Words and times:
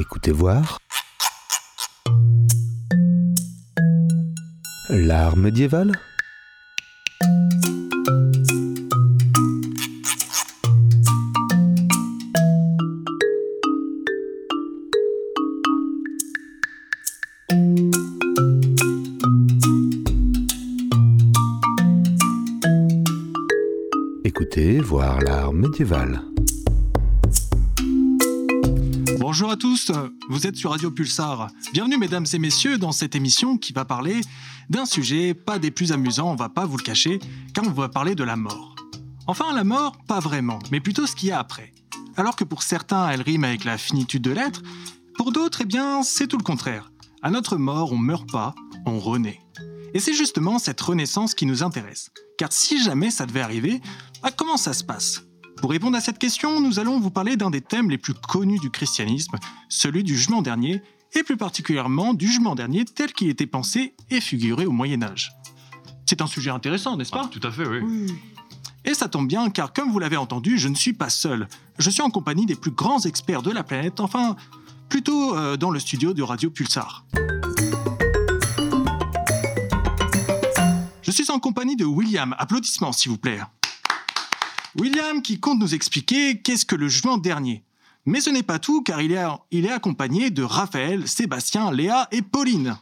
Écoutez 0.00 0.32
voir. 0.32 0.78
L'art 4.88 5.36
médiéval 5.36 5.92
Écoutez 24.24 24.80
voir 24.80 25.20
l'art 25.20 25.52
médiéval. 25.52 26.29
Bonjour 29.32 29.52
à 29.52 29.56
tous, 29.56 29.92
vous 30.28 30.48
êtes 30.48 30.56
sur 30.56 30.72
Radio 30.72 30.90
Pulsar. 30.90 31.46
Bienvenue 31.72 31.98
mesdames 31.98 32.26
et 32.32 32.38
messieurs 32.40 32.78
dans 32.78 32.90
cette 32.90 33.14
émission 33.14 33.58
qui 33.58 33.72
va 33.72 33.84
parler 33.84 34.22
d'un 34.70 34.86
sujet 34.86 35.34
pas 35.34 35.60
des 35.60 35.70
plus 35.70 35.92
amusants, 35.92 36.32
on 36.32 36.34
va 36.34 36.48
pas 36.48 36.66
vous 36.66 36.76
le 36.76 36.82
cacher, 36.82 37.20
car 37.54 37.64
on 37.64 37.70
va 37.70 37.88
parler 37.88 38.16
de 38.16 38.24
la 38.24 38.34
mort. 38.34 38.74
Enfin 39.28 39.54
la 39.54 39.62
mort, 39.62 39.96
pas 40.08 40.18
vraiment, 40.18 40.58
mais 40.72 40.80
plutôt 40.80 41.06
ce 41.06 41.14
qu'il 41.14 41.28
y 41.28 41.32
a 41.32 41.38
après. 41.38 41.72
Alors 42.16 42.34
que 42.34 42.42
pour 42.42 42.64
certains 42.64 43.08
elle 43.08 43.22
rime 43.22 43.44
avec 43.44 43.62
la 43.62 43.78
finitude 43.78 44.22
de 44.22 44.32
l'être, 44.32 44.62
pour 45.16 45.30
d'autres 45.30 45.60
eh 45.60 45.64
bien 45.64 46.02
c'est 46.02 46.26
tout 46.26 46.38
le 46.38 46.42
contraire. 46.42 46.90
À 47.22 47.30
notre 47.30 47.56
mort 47.56 47.92
on 47.92 47.98
meurt 47.98 48.28
pas, 48.28 48.56
on 48.84 48.98
renaît. 48.98 49.38
Et 49.94 50.00
c'est 50.00 50.12
justement 50.12 50.58
cette 50.58 50.80
renaissance 50.80 51.36
qui 51.36 51.46
nous 51.46 51.62
intéresse. 51.62 52.10
Car 52.36 52.52
si 52.52 52.82
jamais 52.82 53.12
ça 53.12 53.26
devait 53.26 53.42
arriver, 53.42 53.80
bah, 54.24 54.32
comment 54.36 54.56
ça 54.56 54.72
se 54.72 54.82
passe? 54.82 55.22
Pour 55.60 55.70
répondre 55.70 55.96
à 55.96 56.00
cette 56.00 56.18
question, 56.18 56.58
nous 56.60 56.78
allons 56.78 56.98
vous 56.98 57.10
parler 57.10 57.36
d'un 57.36 57.50
des 57.50 57.60
thèmes 57.60 57.90
les 57.90 57.98
plus 57.98 58.14
connus 58.14 58.58
du 58.60 58.70
christianisme, 58.70 59.36
celui 59.68 60.02
du 60.02 60.16
jugement 60.16 60.40
dernier, 60.40 60.82
et 61.12 61.22
plus 61.22 61.36
particulièrement 61.36 62.14
du 62.14 62.26
jugement 62.26 62.54
dernier 62.54 62.86
tel 62.86 63.12
qu'il 63.12 63.28
était 63.28 63.46
pensé 63.46 63.94
et 64.10 64.22
figuré 64.22 64.64
au 64.64 64.72
Moyen 64.72 65.02
Âge. 65.02 65.32
C'est 66.06 66.22
un 66.22 66.26
sujet 66.26 66.48
intéressant, 66.50 66.96
n'est-ce 66.96 67.10
pas? 67.10 67.24
Ah, 67.26 67.30
Tout 67.30 67.46
à 67.46 67.50
fait, 67.50 67.68
oui. 67.68 68.06
Et 68.86 68.94
ça 68.94 69.08
tombe 69.08 69.28
bien 69.28 69.50
car 69.50 69.74
comme 69.74 69.90
vous 69.92 69.98
l'avez 69.98 70.16
entendu, 70.16 70.56
je 70.56 70.68
ne 70.68 70.74
suis 70.74 70.94
pas 70.94 71.10
seul. 71.10 71.46
Je 71.78 71.90
suis 71.90 72.00
en 72.00 72.08
compagnie 72.10 72.46
des 72.46 72.54
plus 72.54 72.70
grands 72.70 73.00
experts 73.00 73.42
de 73.42 73.50
la 73.50 73.62
planète, 73.62 74.00
enfin 74.00 74.36
plutôt 74.88 75.36
euh, 75.36 75.58
dans 75.58 75.70
le 75.70 75.78
studio 75.78 76.14
de 76.14 76.22
Radio 76.22 76.48
Pulsar. 76.50 77.04
Je 81.02 81.10
suis 81.10 81.30
en 81.30 81.38
compagnie 81.38 81.76
de 81.76 81.84
William. 81.84 82.34
Applaudissements 82.38 82.92
s'il 82.92 83.10
vous 83.10 83.18
plaît. 83.18 83.40
William 84.78 85.20
qui 85.22 85.40
compte 85.40 85.58
nous 85.58 85.74
expliquer 85.74 86.38
qu'est-ce 86.38 86.64
que 86.64 86.76
le 86.76 86.88
jugement 86.88 87.18
dernier. 87.18 87.64
Mais 88.06 88.20
ce 88.20 88.30
n'est 88.30 88.42
pas 88.42 88.58
tout 88.58 88.82
car 88.82 89.02
il 89.02 89.12
est, 89.12 89.70
accompagné 89.70 90.30
de 90.30 90.42
Raphaël, 90.42 91.08
Sébastien, 91.08 91.70
Léa 91.72 92.08
et 92.12 92.22
Pauline. 92.22 92.76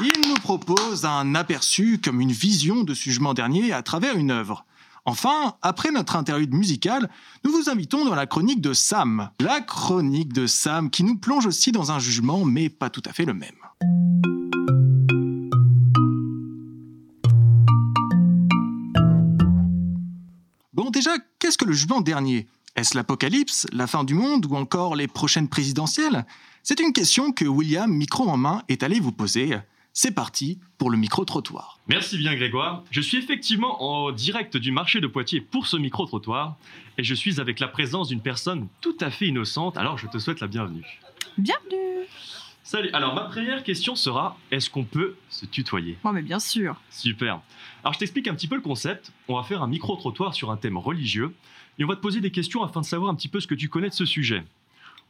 Il 0.00 0.28
nous 0.28 0.36
propose 0.36 1.04
un 1.04 1.34
aperçu 1.34 2.00
comme 2.02 2.20
une 2.20 2.32
vision 2.32 2.82
de 2.82 2.94
ce 2.94 3.04
jugement 3.04 3.34
dernier 3.34 3.72
à 3.72 3.82
travers 3.82 4.16
une 4.16 4.30
œuvre. 4.30 4.64
Enfin, 5.04 5.56
après 5.62 5.90
notre 5.90 6.16
interlude 6.16 6.54
musicale, 6.54 7.10
nous 7.44 7.52
vous 7.52 7.68
invitons 7.68 8.04
dans 8.04 8.14
la 8.14 8.26
chronique 8.26 8.60
de 8.60 8.72
Sam. 8.72 9.30
La 9.40 9.60
chronique 9.60 10.32
de 10.32 10.46
Sam 10.46 10.90
qui 10.90 11.04
nous 11.04 11.16
plonge 11.16 11.46
aussi 11.46 11.72
dans 11.72 11.92
un 11.92 11.98
jugement, 11.98 12.44
mais 12.44 12.70
pas 12.70 12.88
tout 12.88 13.02
à 13.04 13.12
fait 13.12 13.26
le 13.26 13.34
même. 13.34 14.33
Qu'est-ce 21.44 21.58
que 21.58 21.66
le 21.66 21.74
jugement 21.74 22.00
dernier? 22.00 22.46
Est-ce 22.74 22.96
l'apocalypse, 22.96 23.66
la 23.70 23.86
fin 23.86 24.02
du 24.02 24.14
monde 24.14 24.46
ou 24.46 24.56
encore 24.56 24.96
les 24.96 25.06
prochaines 25.06 25.46
présidentielles? 25.46 26.24
C'est 26.62 26.80
une 26.80 26.94
question 26.94 27.32
que 27.32 27.44
William, 27.44 27.92
micro 27.92 28.26
en 28.30 28.38
main, 28.38 28.62
est 28.70 28.82
allé 28.82 28.98
vous 28.98 29.12
poser. 29.12 29.58
C'est 29.92 30.12
parti 30.12 30.58
pour 30.78 30.88
le 30.88 30.96
micro-trottoir. 30.96 31.78
Merci 31.86 32.16
bien 32.16 32.34
Grégoire. 32.34 32.82
Je 32.90 33.02
suis 33.02 33.18
effectivement 33.18 33.82
en 33.84 34.10
direct 34.10 34.56
du 34.56 34.72
marché 34.72 35.02
de 35.02 35.06
Poitiers 35.06 35.42
pour 35.42 35.66
ce 35.66 35.76
micro-trottoir 35.76 36.56
et 36.96 37.04
je 37.04 37.14
suis 37.14 37.38
avec 37.38 37.60
la 37.60 37.68
présence 37.68 38.08
d'une 38.08 38.22
personne 38.22 38.68
tout 38.80 38.96
à 39.02 39.10
fait 39.10 39.26
innocente, 39.26 39.76
alors 39.76 39.98
je 39.98 40.06
te 40.06 40.16
souhaite 40.16 40.40
la 40.40 40.46
bienvenue. 40.46 40.86
Bienvenue 41.36 42.06
Salut, 42.66 42.88
alors 42.94 43.14
ma 43.14 43.24
première 43.24 43.62
question 43.62 43.94
sera, 43.94 44.38
est-ce 44.50 44.70
qu'on 44.70 44.84
peut 44.84 45.16
se 45.28 45.44
tutoyer? 45.44 45.98
Moi, 46.02 46.14
mais 46.14 46.22
bien 46.22 46.38
sûr. 46.38 46.80
Super. 46.88 47.42
Alors 47.82 47.92
je 47.92 47.98
t'explique 47.98 48.26
un 48.26 48.34
petit 48.34 48.48
peu 48.48 48.54
le 48.54 48.62
concept. 48.62 49.12
On 49.28 49.36
va 49.36 49.42
faire 49.42 49.62
un 49.62 49.66
micro-trottoir 49.66 50.32
sur 50.34 50.50
un 50.50 50.56
thème 50.56 50.78
religieux 50.78 51.34
et 51.78 51.84
on 51.84 51.86
va 51.86 51.94
te 51.94 52.00
poser 52.00 52.22
des 52.22 52.30
questions 52.30 52.62
afin 52.62 52.80
de 52.80 52.86
savoir 52.86 53.10
un 53.10 53.14
petit 53.14 53.28
peu 53.28 53.38
ce 53.38 53.46
que 53.46 53.54
tu 53.54 53.68
connais 53.68 53.90
de 53.90 53.94
ce 53.94 54.06
sujet. 54.06 54.44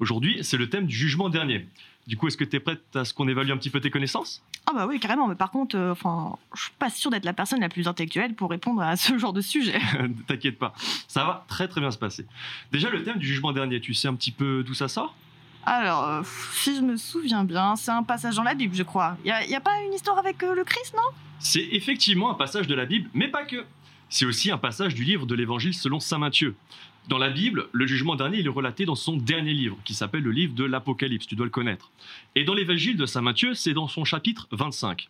Aujourd'hui, 0.00 0.41
c'est 0.42 0.56
le 0.56 0.69
thème 0.69 0.87
du 0.87 0.97
jugement 0.97 1.28
dernier. 1.28 1.69
Du 2.09 2.16
coup, 2.16 2.26
est-ce 2.26 2.37
que 2.37 2.42
tu 2.42 2.56
es 2.56 2.60
prête 2.60 2.82
à 2.97 3.04
ce 3.04 3.15
qu'on 3.15 3.28
évalue 3.28 3.53
un 3.53 3.56
petit 3.56 3.71
peu 3.71 3.81
tes 3.81 3.91
connaissances? 3.91 4.42
Ah 4.66 4.72
bah 4.75 4.88
oui, 4.88 4.98
carrément, 4.98 5.28
mais 5.28 5.36
par 5.36 5.53
contre, 5.53 5.76
euh, 5.76 5.92
enfin, 5.92 6.36
je 6.56 6.62
suis 6.62 6.72
pas 6.76 6.91
sûre 6.91 7.12
d'être 7.12 7.25
la 7.25 7.34
personne 7.34 7.60
la 7.60 7.69
plus 7.69 7.86
intellectuelle 7.86 8.34
pour 8.34 8.50
répondre 8.50 8.82
à 8.82 8.97
ce 8.97 9.16
genre 9.21 9.32
de 9.32 9.41
sujet. 9.41 9.81
T'inquiète 10.26 10.59
pas, 10.59 10.75
ça 11.06 11.22
va 11.25 11.44
très 11.47 11.69
très 11.69 11.81
bien 11.81 11.92
se 11.92 11.98
passer. 11.98 12.26
Déjà, 12.72 12.91
le 12.91 13.04
thème 13.04 13.19
du 13.19 13.28
jugement 13.28 13.53
dernier, 13.53 13.81
tu 13.81 13.94
sais 13.94 14.09
un 14.09 14.15
petit 14.16 14.32
peu 14.32 14.65
d'où 14.65 14.75
ça 14.75 14.88
sort? 14.88 15.15
Alors, 15.67 16.09
euh, 16.09 16.23
si 16.53 16.77
je 16.77 16.81
me 16.81 16.97
souviens 16.97 17.45
bien, 17.45 17.77
c'est 17.77 17.91
un 17.91 18.03
passage 18.03 18.37
dans 18.37 18.43
la 18.43 18.55
Bible, 18.55 18.75
je 18.75 18.83
crois. 18.83 19.17
Y 19.25 19.31
a, 19.31 19.47
y 19.47 19.55
a 19.55 19.61
pas 19.61 19.83
une 19.87 19.95
histoire 19.95 20.19
avec 20.19 20.43
euh, 20.43 20.55
le 20.55 20.65
Christ, 20.65 20.95
non? 20.95 21.11
C'est 21.39 21.69
effectivement 21.73 22.31
un 22.31 22.35
passage 22.35 22.67
de 22.67 22.75
la 22.75 22.85
Bible, 22.85 23.09
mais 23.15 23.29
pas 23.29 23.45
que. 23.45 23.65
C'est 24.09 24.27
aussi 24.27 24.51
un 24.51 24.59
passage 24.59 24.95
du 24.95 25.05
livre 25.05 25.27
de 25.27 25.35
l'Évangile 25.35 25.75
selon 25.75 26.01
Saint 26.01 26.19
Matthieu. 26.19 26.55
Dans 27.09 27.19
la 27.19 27.31
Bible, 27.31 27.69
le 27.73 27.87
jugement 27.87 28.17
dernier 28.17 28.39
il 28.39 28.47
est 28.47 28.51
relaté 28.51 28.87
dans 28.87 28.95
son 28.95 29.17
dernier 29.17 29.53
livre, 29.53 29.77
qui 29.85 29.93
s'appelle 29.93 30.23
le 30.23 30.31
livre 30.31 30.55
de 30.55 30.65
l'Apocalypse, 30.65 31.27
tu 31.27 31.35
dois 31.35 31.45
le 31.45 31.51
connaître. 31.51 31.91
Et 32.35 32.45
dans 32.45 32.55
l'Évangile 32.55 32.97
de 32.97 33.05
Saint 33.05 33.21
Matthieu, 33.21 33.55
c'est 33.55 33.75
dans 33.75 33.89
son 33.89 34.05
chapitre 34.05 34.47
25. 34.53 35.09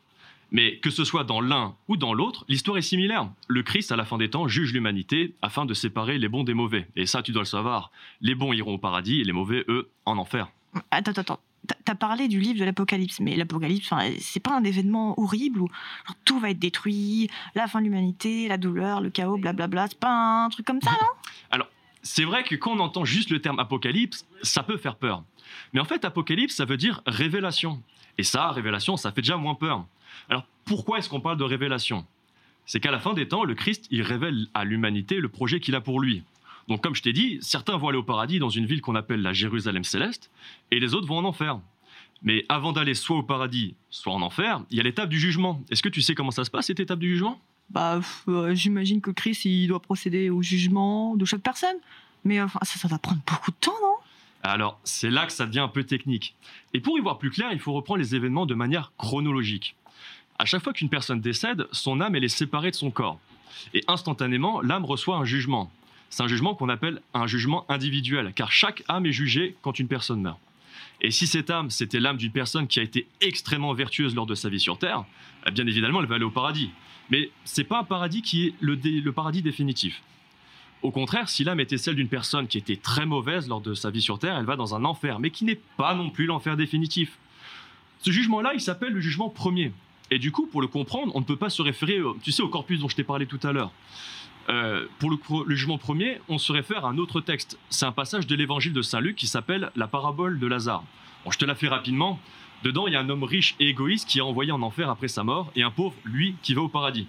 Mais 0.52 0.78
que 0.78 0.90
ce 0.90 1.04
soit 1.04 1.24
dans 1.24 1.40
l'un 1.40 1.74
ou 1.88 1.96
dans 1.96 2.14
l'autre, 2.14 2.44
l'histoire 2.48 2.76
est 2.78 2.82
similaire. 2.82 3.28
Le 3.48 3.62
Christ, 3.62 3.90
à 3.92 3.96
la 3.96 4.04
fin 4.04 4.18
des 4.18 4.30
temps, 4.30 4.46
juge 4.48 4.72
l'humanité 4.72 5.34
afin 5.42 5.64
de 5.66 5.74
séparer 5.74 6.18
les 6.18 6.28
bons 6.28 6.44
des 6.44 6.54
mauvais. 6.54 6.86
Et 6.96 7.06
ça, 7.06 7.22
tu 7.22 7.32
dois 7.32 7.42
le 7.42 7.46
savoir. 7.46 7.90
Les 8.20 8.34
bons 8.34 8.52
iront 8.52 8.74
au 8.74 8.78
paradis 8.78 9.20
et 9.20 9.24
les 9.24 9.32
mauvais, 9.32 9.64
eux, 9.68 9.90
en 10.06 10.16
enfer. 10.18 10.48
Attends, 10.90 11.10
attends, 11.12 11.20
attends. 11.22 11.40
T'as- 11.66 11.76
T'as 11.86 11.94
parlé 11.94 12.28
du 12.28 12.40
livre 12.40 12.58
de 12.60 12.64
l'Apocalypse, 12.64 13.20
mais 13.20 13.36
l'Apocalypse, 13.36 13.90
c'est 14.20 14.40
pas 14.40 14.54
un 14.54 14.64
événement 14.64 15.18
horrible 15.18 15.60
où 15.62 15.68
genre, 15.68 16.16
tout 16.26 16.38
va 16.38 16.50
être 16.50 16.58
détruit, 16.58 17.30
la 17.54 17.66
fin 17.68 17.80
de 17.80 17.84
l'humanité, 17.86 18.48
la 18.48 18.58
douleur, 18.58 19.00
le 19.00 19.08
chaos, 19.08 19.38
blablabla. 19.38 19.86
C'est 19.88 19.98
pas 19.98 20.44
un 20.44 20.48
truc 20.50 20.66
comme 20.66 20.80
ça, 20.82 20.90
non? 21.52 21.64
C'est 22.06 22.24
vrai 22.24 22.44
que 22.44 22.54
quand 22.54 22.72
on 22.72 22.80
entend 22.80 23.06
juste 23.06 23.30
le 23.30 23.40
terme 23.40 23.58
apocalypse, 23.58 24.26
ça 24.42 24.62
peut 24.62 24.76
faire 24.76 24.96
peur. 24.96 25.24
Mais 25.72 25.80
en 25.80 25.84
fait, 25.84 26.04
apocalypse, 26.04 26.54
ça 26.54 26.64
veut 26.64 26.76
dire 26.76 27.02
révélation. 27.06 27.82
Et 28.18 28.22
ça, 28.22 28.50
révélation, 28.50 28.96
ça 28.96 29.12
fait 29.12 29.22
déjà 29.22 29.36
moins 29.36 29.54
peur. 29.54 29.84
Alors 30.28 30.46
pourquoi 30.64 30.98
est-ce 30.98 31.08
qu'on 31.08 31.20
parle 31.20 31.36
de 31.36 31.44
révélation? 31.44 32.06
C'est 32.66 32.80
qu'à 32.80 32.90
la 32.90 33.00
fin 33.00 33.12
des 33.12 33.28
temps, 33.28 33.44
le 33.44 33.54
Christ, 33.54 33.86
il 33.90 34.02
révèle 34.02 34.46
à 34.54 34.64
l'humanité 34.64 35.20
le 35.20 35.28
projet 35.28 35.60
qu'il 35.60 35.74
a 35.74 35.80
pour 35.80 36.00
lui. 36.00 36.22
Donc 36.68 36.82
comme 36.82 36.94
je 36.94 37.02
t'ai 37.02 37.12
dit, 37.12 37.38
certains 37.42 37.76
vont 37.76 37.88
aller 37.88 37.98
au 37.98 38.02
paradis 38.02 38.38
dans 38.38 38.48
une 38.48 38.64
ville 38.64 38.80
qu'on 38.80 38.94
appelle 38.94 39.20
la 39.20 39.32
Jérusalem 39.32 39.84
céleste, 39.84 40.30
et 40.70 40.80
les 40.80 40.94
autres 40.94 41.06
vont 41.06 41.18
en 41.18 41.24
enfer. 41.24 41.60
Mais 42.22 42.46
avant 42.48 42.72
d'aller 42.72 42.94
soit 42.94 43.18
au 43.18 43.22
paradis, 43.22 43.74
soit 43.90 44.14
en 44.14 44.22
enfer, 44.22 44.62
il 44.70 44.78
y 44.78 44.80
a 44.80 44.82
l'étape 44.82 45.10
du 45.10 45.18
jugement. 45.18 45.62
Est-ce 45.70 45.82
que 45.82 45.90
tu 45.90 46.00
sais 46.00 46.14
comment 46.14 46.30
ça 46.30 46.44
se 46.44 46.50
passe, 46.50 46.66
cette 46.66 46.80
étape 46.80 46.98
du 46.98 47.10
jugement? 47.10 47.38
Bah, 47.68 48.00
euh, 48.28 48.54
j'imagine 48.54 49.02
que 49.02 49.10
Christ, 49.10 49.44
il 49.44 49.68
doit 49.68 49.80
procéder 49.80 50.30
au 50.30 50.40
jugement 50.40 51.16
de 51.16 51.24
chaque 51.26 51.42
personne. 51.42 51.76
Mais 52.24 52.40
enfin, 52.40 52.60
ça, 52.62 52.78
ça 52.78 52.88
va 52.88 52.98
prendre 52.98 53.20
beaucoup 53.26 53.50
de 53.50 53.56
temps, 53.56 53.76
non? 53.82 53.96
Alors, 54.46 54.78
c'est 54.84 55.10
là 55.10 55.24
que 55.24 55.32
ça 55.32 55.46
devient 55.46 55.60
un 55.60 55.68
peu 55.68 55.84
technique. 55.84 56.34
Et 56.74 56.80
pour 56.80 56.98
y 56.98 57.00
voir 57.00 57.18
plus 57.18 57.30
clair, 57.30 57.48
il 57.52 57.58
faut 57.58 57.72
reprendre 57.72 57.98
les 57.98 58.14
événements 58.14 58.44
de 58.44 58.54
manière 58.54 58.92
chronologique. 58.98 59.74
À 60.38 60.44
chaque 60.44 60.62
fois 60.62 60.74
qu'une 60.74 60.90
personne 60.90 61.20
décède, 61.20 61.66
son 61.72 62.00
âme 62.00 62.14
elle 62.14 62.24
est 62.24 62.28
séparée 62.28 62.70
de 62.70 62.76
son 62.76 62.90
corps. 62.90 63.18
Et 63.72 63.82
instantanément, 63.88 64.60
l'âme 64.60 64.84
reçoit 64.84 65.16
un 65.16 65.24
jugement. 65.24 65.72
C'est 66.10 66.22
un 66.22 66.28
jugement 66.28 66.54
qu'on 66.54 66.68
appelle 66.68 67.00
un 67.14 67.26
jugement 67.26 67.64
individuel, 67.70 68.32
car 68.34 68.52
chaque 68.52 68.84
âme 68.86 69.06
est 69.06 69.12
jugée 69.12 69.56
quand 69.62 69.78
une 69.78 69.88
personne 69.88 70.20
meurt. 70.20 70.38
Et 71.00 71.10
si 71.10 71.26
cette 71.26 71.50
âme, 71.50 71.70
c'était 71.70 71.98
l'âme 71.98 72.18
d'une 72.18 72.30
personne 72.30 72.66
qui 72.66 72.80
a 72.80 72.82
été 72.82 73.08
extrêmement 73.22 73.72
vertueuse 73.72 74.14
lors 74.14 74.26
de 74.26 74.34
sa 74.34 74.50
vie 74.50 74.60
sur 74.60 74.78
Terre, 74.78 75.04
eh 75.46 75.50
bien 75.52 75.66
évidemment, 75.66 76.00
elle 76.00 76.06
va 76.06 76.16
aller 76.16 76.24
au 76.24 76.30
paradis. 76.30 76.70
Mais 77.10 77.30
c'est 77.44 77.64
pas 77.64 77.78
un 77.78 77.84
paradis 77.84 78.22
qui 78.22 78.46
est 78.46 78.54
le, 78.60 79.10
paradis 79.10 79.42
définitif. 79.42 80.02
Au 80.84 80.90
contraire, 80.90 81.30
si 81.30 81.44
l'âme 81.44 81.60
était 81.60 81.78
celle 81.78 81.94
d'une 81.94 82.08
personne 82.10 82.46
qui 82.46 82.58
était 82.58 82.76
très 82.76 83.06
mauvaise 83.06 83.48
lors 83.48 83.62
de 83.62 83.72
sa 83.72 83.88
vie 83.90 84.02
sur 84.02 84.18
Terre, 84.18 84.36
elle 84.36 84.44
va 84.44 84.54
dans 84.54 84.74
un 84.74 84.84
enfer, 84.84 85.18
mais 85.18 85.30
qui 85.30 85.46
n'est 85.46 85.58
pas 85.78 85.94
non 85.94 86.10
plus 86.10 86.26
l'enfer 86.26 86.58
définitif. 86.58 87.18
Ce 88.00 88.10
jugement-là, 88.10 88.52
il 88.52 88.60
s'appelle 88.60 88.92
le 88.92 89.00
jugement 89.00 89.30
premier. 89.30 89.72
Et 90.10 90.18
du 90.18 90.30
coup, 90.30 90.46
pour 90.46 90.60
le 90.60 90.66
comprendre, 90.68 91.10
on 91.16 91.20
ne 91.20 91.24
peut 91.24 91.36
pas 91.36 91.48
se 91.48 91.62
référer, 91.62 92.02
au- 92.02 92.18
tu 92.22 92.32
sais, 92.32 92.42
au 92.42 92.48
corpus 92.50 92.80
dont 92.80 92.90
je 92.90 92.96
t'ai 92.96 93.02
parlé 93.02 93.24
tout 93.24 93.40
à 93.44 93.52
l'heure. 93.52 93.72
Euh, 94.50 94.86
pour 94.98 95.10
le, 95.10 95.54
jugement 95.56 95.78
premier, 95.78 96.20
on 96.28 96.36
se 96.36 96.52
réfère 96.52 96.84
à 96.84 96.90
un 96.90 96.98
autre 96.98 97.22
texte. 97.22 97.58
C'est 97.70 97.86
un 97.86 97.92
passage 97.92 98.26
de 98.26 98.34
l'évangile 98.34 98.74
de 98.74 98.82
Saint 98.82 99.00
Luc 99.00 99.16
qui 99.16 99.26
s'appelle 99.26 99.70
la 99.76 99.86
parabole 99.88 100.38
de 100.38 100.46
Lazare. 100.46 100.84
Je 101.30 101.38
te 101.38 101.46
la 101.46 101.54
fais 101.54 101.68
rapidement. 101.68 102.20
Dedans, 102.62 102.86
il 102.86 102.92
y 102.92 102.96
a 102.96 103.00
un 103.00 103.08
homme 103.08 103.24
riche 103.24 103.56
et 103.58 103.70
égoïste 103.70 104.06
qui 104.06 104.18
est 104.18 104.22
envoyé 104.22 104.52
en 104.52 104.60
enfer 104.60 104.90
après 104.90 105.08
sa 105.08 105.24
mort, 105.24 105.50
et 105.56 105.62
un 105.62 105.70
pauvre, 105.70 105.94
lui, 106.04 106.34
qui 106.42 106.52
va 106.52 106.60
au 106.60 106.68
paradis. 106.68 107.06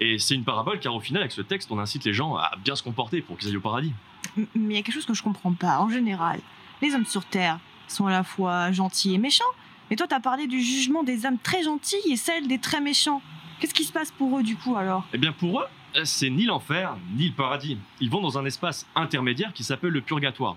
Et 0.00 0.18
c'est 0.18 0.34
une 0.34 0.44
parabole 0.44 0.80
car 0.80 0.94
au 0.94 1.00
final, 1.00 1.22
avec 1.22 1.32
ce 1.32 1.42
texte, 1.42 1.70
on 1.70 1.78
incite 1.78 2.04
les 2.04 2.14
gens 2.14 2.34
à 2.36 2.52
bien 2.64 2.74
se 2.74 2.82
comporter 2.82 3.20
pour 3.20 3.36
qu'ils 3.36 3.48
aillent 3.48 3.56
au 3.56 3.60
paradis. 3.60 3.92
Mais 4.36 4.46
il 4.54 4.72
y 4.72 4.78
a 4.78 4.82
quelque 4.82 4.94
chose 4.94 5.06
que 5.06 5.14
je 5.14 5.22
comprends 5.22 5.52
pas. 5.52 5.78
En 5.78 5.90
général, 5.90 6.40
les 6.80 6.94
hommes 6.94 7.06
sur 7.06 7.24
Terre, 7.24 7.58
sont 7.88 8.06
à 8.06 8.10
la 8.10 8.22
fois 8.22 8.72
gentils 8.72 9.14
et 9.14 9.18
méchants. 9.18 9.44
Mais 9.90 9.96
toi, 9.96 10.06
t'as 10.06 10.20
parlé 10.20 10.46
du 10.46 10.60
jugement 10.60 11.02
des 11.02 11.26
âmes 11.26 11.38
très 11.38 11.64
gentilles 11.64 12.12
et 12.12 12.16
celle 12.16 12.46
des 12.46 12.58
très 12.58 12.80
méchants. 12.80 13.20
Qu'est-ce 13.58 13.74
qui 13.74 13.84
se 13.84 13.92
passe 13.92 14.10
pour 14.12 14.38
eux 14.38 14.42
du 14.42 14.56
coup 14.56 14.76
alors? 14.76 15.04
Eh 15.12 15.18
bien 15.18 15.32
pour 15.32 15.60
eux, 15.60 15.66
c'est 16.04 16.30
ni 16.30 16.44
l'enfer, 16.44 16.96
ni 17.16 17.28
le 17.28 17.34
paradis. 17.34 17.76
Ils 18.00 18.08
vont 18.08 18.20
dans 18.20 18.38
un 18.38 18.44
espace 18.44 18.86
intermédiaire 18.94 19.52
qui 19.52 19.64
s'appelle 19.64 19.90
le 19.90 20.00
purgatoire. 20.00 20.56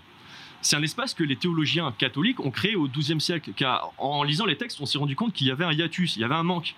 C'est 0.62 0.78
un 0.78 0.84
espace 0.84 1.14
que 1.14 1.26
les 1.26 1.36
théologiens 1.36 1.94
catholiques 1.98 2.40
ont 2.40 2.52
créé 2.52 2.78
au 2.78 2.88
XIIe 2.88 3.20
siècle, 3.20 3.52
car 3.54 3.92
en 3.98 4.24
lisant 4.24 4.46
les 4.46 4.56
textes, 4.56 4.80
on 4.80 4.86
s'est 4.86 4.98
rendu 4.98 5.16
compte 5.16 5.34
qu'il 5.34 5.48
y 5.48 5.52
avait 5.52 5.66
un 5.66 5.74
hiatus, 5.74 6.16
il 6.16 6.22
y 6.22 6.24
avait 6.24 6.36
un 6.36 6.44
manque. 6.44 6.76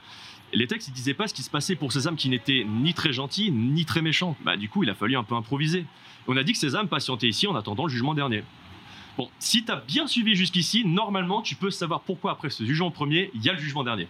Les 0.56 0.68
textes 0.68 0.90
ne 0.90 0.94
disaient 0.94 1.14
pas 1.14 1.28
ce 1.28 1.34
qui 1.34 1.44
se 1.44 1.50
passait 1.50 1.76
pour 1.76 1.92
ces 1.92 2.08
âmes 2.08 2.16
qui 2.16 2.30
n'étaient 2.30 2.66
ni 2.66 2.94
très 2.94 3.12
gentilles, 3.12 3.52
ni 3.52 3.84
très 3.84 4.02
méchantes. 4.02 4.38
Bah, 4.42 4.56
du 4.56 4.70
coup, 4.70 4.84
il 4.84 4.90
a 4.90 4.96
fallu 4.96 5.18
un 5.18 5.24
peu 5.24 5.36
improviser. 5.36 5.86
On 6.28 6.38
a 6.38 6.44
dit 6.44 6.54
que 6.54 6.58
ces 6.58 6.76
âmes 6.78 6.88
patientaient 6.88 7.28
ici 7.28 7.46
en 7.46 7.56
attendant 7.56 7.84
le 7.84 7.90
jugement 7.90 8.14
dernier. 8.14 8.42
Bon, 9.18 9.30
si 9.38 9.66
tu 9.66 9.72
as 9.72 9.76
bien 9.76 10.08
suivi 10.08 10.34
jusqu'ici, 10.36 10.86
normalement, 10.86 11.42
tu 11.42 11.56
peux 11.56 11.72
savoir 11.72 12.02
pourquoi 12.02 12.32
après 12.32 12.50
ce 12.50 12.64
jugement 12.64 12.90
premier, 12.90 13.32
il 13.34 13.44
y 13.44 13.50
a 13.50 13.54
le 13.54 13.60
jugement 13.60 13.84
dernier. 13.84 14.08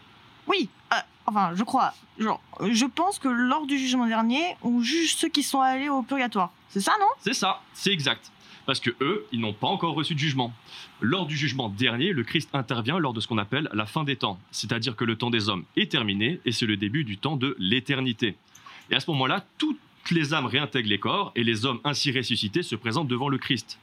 Oui, 0.48 0.70
euh, 0.94 0.98
enfin, 1.26 1.52
je 1.56 1.64
crois. 1.64 1.94
Genre, 2.20 2.40
je 2.62 2.86
pense 2.86 3.18
que 3.18 3.28
lors 3.28 3.66
du 3.66 3.80
jugement 3.80 4.06
dernier, 4.06 4.56
on 4.62 4.82
juge 4.82 5.16
ceux 5.16 5.30
qui 5.30 5.42
sont 5.42 5.62
allés 5.62 5.90
au 5.90 6.04
purgatoire. 6.04 6.52
C'est 6.70 6.82
ça, 6.82 6.94
non? 7.00 7.08
C'est 7.20 7.34
ça, 7.34 7.62
c'est 7.74 7.92
exact. 7.92 8.32
Parce 8.66 8.80
que 8.80 8.92
eux, 9.02 9.26
ils 9.32 9.40
n'ont 9.40 9.54
pas 9.54 9.68
encore 9.68 9.94
reçu 9.94 10.14
de 10.14 10.20
jugement. 10.20 10.54
Lors 11.02 11.26
du 11.26 11.38
jugement 11.38 11.70
dernier, 11.70 12.14
le 12.14 12.24
Christ 12.24 12.50
intervient 12.54 12.98
lors 12.98 13.14
de 13.14 13.20
ce 13.20 13.28
qu'on 13.28 13.38
appelle 13.38 13.70
la 13.74 13.86
fin 13.86 14.04
des 14.04 14.16
temps, 14.16 14.40
c'est-à-dire 14.52 14.96
que 14.96 15.06
le 15.06 15.16
temps 15.16 15.30
des 15.30 15.50
hommes 15.50 15.66
est 15.76 15.92
terminé 15.92 16.40
et 16.46 16.52
c'est 16.52 16.66
le 16.66 16.78
début 16.78 17.04
du 17.04 17.18
temps 17.18 17.36
de 17.36 17.56
l'éternité. 17.60 18.36
Et 18.90 18.96
à 18.96 19.00
ce 19.00 19.10
moment-là, 19.12 19.46
toutes 19.58 19.80
les 20.12 20.34
âmes 20.34 20.46
réintègrent 20.46 20.90
les 20.90 21.00
corps 21.00 21.32
et 21.36 21.44
les 21.44 21.66
hommes 21.66 21.80
ainsi 21.84 22.12
ressuscités 22.12 22.64
se 22.64 22.76
présentent 22.76 23.08
devant 23.08 23.30
le 23.30 23.38
Christ. 23.38 23.80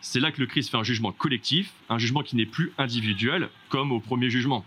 C'est 0.00 0.20
là 0.20 0.30
que 0.30 0.40
le 0.40 0.46
Christ 0.46 0.70
fait 0.70 0.76
un 0.76 0.84
jugement 0.84 1.12
collectif, 1.12 1.72
un 1.88 1.98
jugement 1.98 2.22
qui 2.22 2.36
n'est 2.36 2.46
plus 2.46 2.72
individuel 2.78 3.48
comme 3.68 3.92
au 3.92 4.00
premier 4.00 4.30
jugement. 4.30 4.64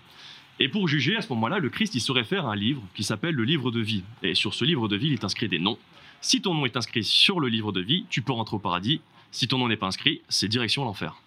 Et 0.60 0.68
pour 0.68 0.88
juger, 0.88 1.16
à 1.16 1.21
ce 1.21 1.30
moment-là, 1.30 1.60
le 1.60 1.69
Christ, 1.69 1.95
il 1.95 2.01
se 2.01 2.12
réfère 2.12 2.45
à 2.45 2.51
un 2.51 2.56
livre 2.56 2.83
qui 2.94 3.04
s'appelle 3.04 3.33
le 3.33 3.45
livre 3.45 3.71
de 3.71 3.80
vie. 3.80 4.04
Et 4.24 4.36
sur 4.36 4.54
ce 4.54 4.66
livre 4.66 4.89
de 4.89 4.98
vie, 4.98 5.07
il 5.07 5.13
est 5.13 5.24
inscrit 5.24 5.48
des 5.48 5.60
noms. 5.60 5.77
Si 6.19 6.42
ton 6.42 6.54
nom 6.54 6.66
est 6.66 6.75
inscrit 6.75 7.04
sur 7.04 7.39
le 7.39 7.48
livre 7.48 7.71
de 7.71 7.80
vie, 7.80 8.06
tu 8.10 8.21
peux 8.21 8.33
rentrer 8.33 8.57
au 8.57 8.60
paradis. 8.60 9.00
Si 9.31 9.48
ton 9.48 9.58
nom 9.58 9.68
n'est 9.68 9.78
pas 9.78 9.88
inscrit, 9.88 10.22
c'est 10.30 10.48
direction 10.48 10.84
l'enfer. 10.86 11.22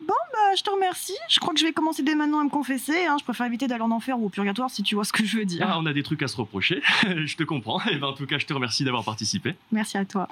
Bon, 0.00 0.14
bah, 0.32 0.56
je 0.56 0.62
te 0.62 0.70
remercie. 0.70 1.16
Je 1.28 1.38
crois 1.38 1.54
que 1.54 1.60
je 1.60 1.64
vais 1.64 1.72
commencer 1.72 2.02
dès 2.02 2.14
maintenant 2.14 2.40
à 2.40 2.44
me 2.44 2.50
confesser. 2.50 3.06
Hein. 3.06 3.16
Je 3.18 3.24
préfère 3.24 3.46
éviter 3.46 3.66
d'aller 3.66 3.82
en 3.82 3.90
enfer 3.90 4.18
ou 4.18 4.26
au 4.26 4.28
purgatoire 4.28 4.70
si 4.70 4.82
tu 4.82 4.94
vois 4.94 5.04
ce 5.04 5.12
que 5.12 5.24
je 5.24 5.38
veux 5.38 5.44
dire. 5.44 5.66
Ah, 5.68 5.78
on 5.78 5.86
a 5.86 5.92
des 5.92 6.02
trucs 6.02 6.22
à 6.22 6.28
se 6.28 6.36
reprocher. 6.36 6.82
je 7.02 7.36
te 7.36 7.42
comprends. 7.44 7.80
Et 7.90 7.96
ben, 7.96 8.08
en 8.08 8.12
tout 8.14 8.26
cas, 8.26 8.38
je 8.38 8.46
te 8.46 8.52
remercie 8.52 8.84
d'avoir 8.84 9.04
participé. 9.04 9.54
Merci 9.70 9.98
à 9.98 10.04
toi. 10.04 10.28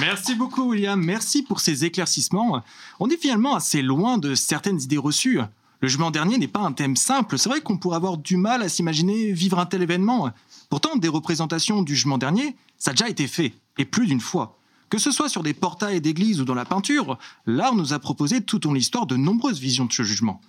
Merci 0.00 0.36
beaucoup, 0.36 0.70
William. 0.70 1.02
Merci 1.02 1.42
pour 1.42 1.58
ces 1.58 1.84
éclaircissements. 1.84 2.62
On 3.00 3.10
est 3.10 3.16
finalement 3.16 3.56
assez 3.56 3.82
loin 3.82 4.18
de 4.18 4.36
certaines 4.36 4.80
idées 4.80 4.98
reçues. 4.98 5.40
Le 5.80 5.88
jugement 5.88 6.10
dernier 6.10 6.38
n'est 6.38 6.48
pas 6.48 6.60
un 6.60 6.72
thème 6.72 6.94
simple. 6.94 7.38
C'est 7.38 7.48
vrai 7.48 7.60
qu'on 7.60 7.78
pourrait 7.78 7.96
avoir 7.96 8.16
du 8.16 8.36
mal 8.36 8.62
à 8.62 8.68
s'imaginer 8.68 9.32
vivre 9.32 9.58
un 9.58 9.66
tel 9.66 9.82
événement. 9.82 10.30
Pourtant, 10.70 10.96
des 10.96 11.08
représentations 11.08 11.82
du 11.82 11.94
jugement 11.94 12.18
dernier, 12.18 12.56
ça 12.78 12.90
a 12.90 12.94
déjà 12.94 13.08
été 13.08 13.26
fait, 13.26 13.54
et 13.76 13.84
plus 13.84 14.06
d'une 14.06 14.20
fois. 14.20 14.57
Que 14.90 14.98
ce 14.98 15.10
soit 15.10 15.28
sur 15.28 15.42
des 15.42 15.54
portails 15.54 16.00
d'église 16.00 16.40
ou 16.40 16.44
dans 16.44 16.54
la 16.54 16.64
peinture, 16.64 17.18
l'art 17.46 17.74
nous 17.74 17.92
a 17.92 17.98
proposé 17.98 18.40
tout 18.40 18.66
au 18.66 18.68
long 18.68 18.72
de 18.72 18.78
l'histoire 18.78 19.06
de 19.06 19.16
nombreuses 19.16 19.60
visions 19.60 19.84
de 19.84 19.92
ce 19.92 20.02
jugement. 20.02 20.40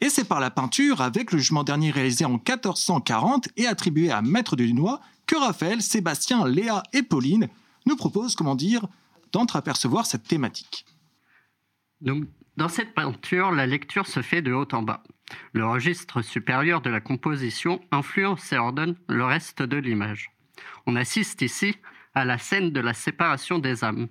Et 0.00 0.08
c'est 0.08 0.24
par 0.24 0.40
la 0.40 0.50
peinture, 0.50 1.00
avec 1.00 1.32
le 1.32 1.38
jugement 1.38 1.62
dernier 1.64 1.90
réalisé 1.90 2.24
en 2.24 2.32
1440 2.32 3.48
et 3.56 3.66
attribué 3.66 4.10
à 4.10 4.22
Maître 4.22 4.56
de 4.56 4.64
Dunois, 4.64 5.00
que 5.26 5.36
Raphaël, 5.36 5.80
Sébastien, 5.80 6.46
Léa 6.46 6.82
et 6.92 7.02
Pauline 7.02 7.48
nous 7.86 7.96
proposent, 7.96 8.34
comment 8.34 8.56
dire, 8.56 8.86
d'entreapercevoir 9.32 10.06
cette 10.06 10.24
thématique. 10.24 10.86
Donc, 12.00 12.24
dans 12.56 12.68
cette 12.68 12.94
peinture, 12.94 13.50
la 13.50 13.66
lecture 13.66 14.06
se 14.06 14.22
fait 14.22 14.42
de 14.42 14.52
haut 14.52 14.68
en 14.72 14.82
bas. 14.82 15.02
Le 15.52 15.66
registre 15.66 16.22
supérieur 16.22 16.82
de 16.82 16.90
la 16.90 17.00
composition 17.00 17.80
influence 17.90 18.52
et 18.52 18.58
ordonne 18.58 18.96
le 19.08 19.24
reste 19.24 19.62
de 19.62 19.76
l'image. 19.76 20.30
On 20.86 20.96
assiste 20.96 21.42
ici 21.42 21.76
à 22.14 22.24
la 22.24 22.38
scène 22.38 22.70
de 22.70 22.80
la 22.80 22.94
séparation 22.94 23.58
des 23.58 23.84
âmes. 23.84 24.08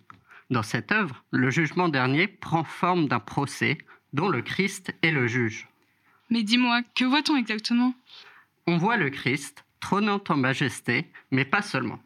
Dans 0.49 0.63
cette 0.63 0.91
œuvre, 0.91 1.23
le 1.31 1.49
jugement 1.49 1.89
dernier 1.89 2.27
prend 2.27 2.63
forme 2.63 3.07
d'un 3.07 3.19
procès 3.19 3.77
dont 4.11 4.29
le 4.29 4.41
Christ 4.41 4.93
est 5.01 5.11
le 5.11 5.27
juge. 5.27 5.67
Mais 6.29 6.43
dis-moi, 6.43 6.81
que 6.95 7.05
voit-on 7.05 7.37
exactement? 7.37 7.93
On 8.67 8.77
voit 8.77 8.97
le 8.97 9.09
Christ 9.09 9.65
trônant 9.79 10.21
en 10.29 10.37
majesté, 10.37 11.11
mais 11.31 11.45
pas 11.45 11.61
seulement. 11.61 11.99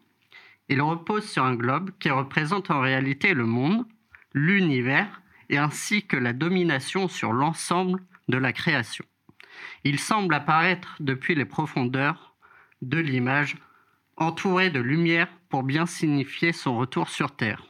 Il 0.68 0.82
repose 0.82 1.28
sur 1.28 1.44
un 1.44 1.54
globe 1.54 1.90
qui 1.98 2.10
représente 2.10 2.70
en 2.70 2.80
réalité 2.80 3.34
le 3.34 3.46
monde, 3.46 3.86
l'univers, 4.34 5.22
et 5.48 5.58
ainsi 5.58 6.06
que 6.06 6.16
la 6.16 6.32
domination 6.32 7.08
sur 7.08 7.32
l'ensemble 7.32 8.02
de 8.28 8.36
la 8.36 8.52
création. 8.52 9.04
Il 9.84 9.98
semble 9.98 10.34
apparaître 10.34 10.96
depuis 11.00 11.34
les 11.34 11.44
profondeurs 11.44 12.34
de 12.82 12.98
l'image, 12.98 13.56
entouré 14.16 14.70
de 14.70 14.80
lumière 14.80 15.28
pour 15.48 15.62
bien 15.62 15.86
signifier 15.86 16.52
son 16.52 16.76
retour 16.76 17.08
sur 17.08 17.34
Terre. 17.34 17.64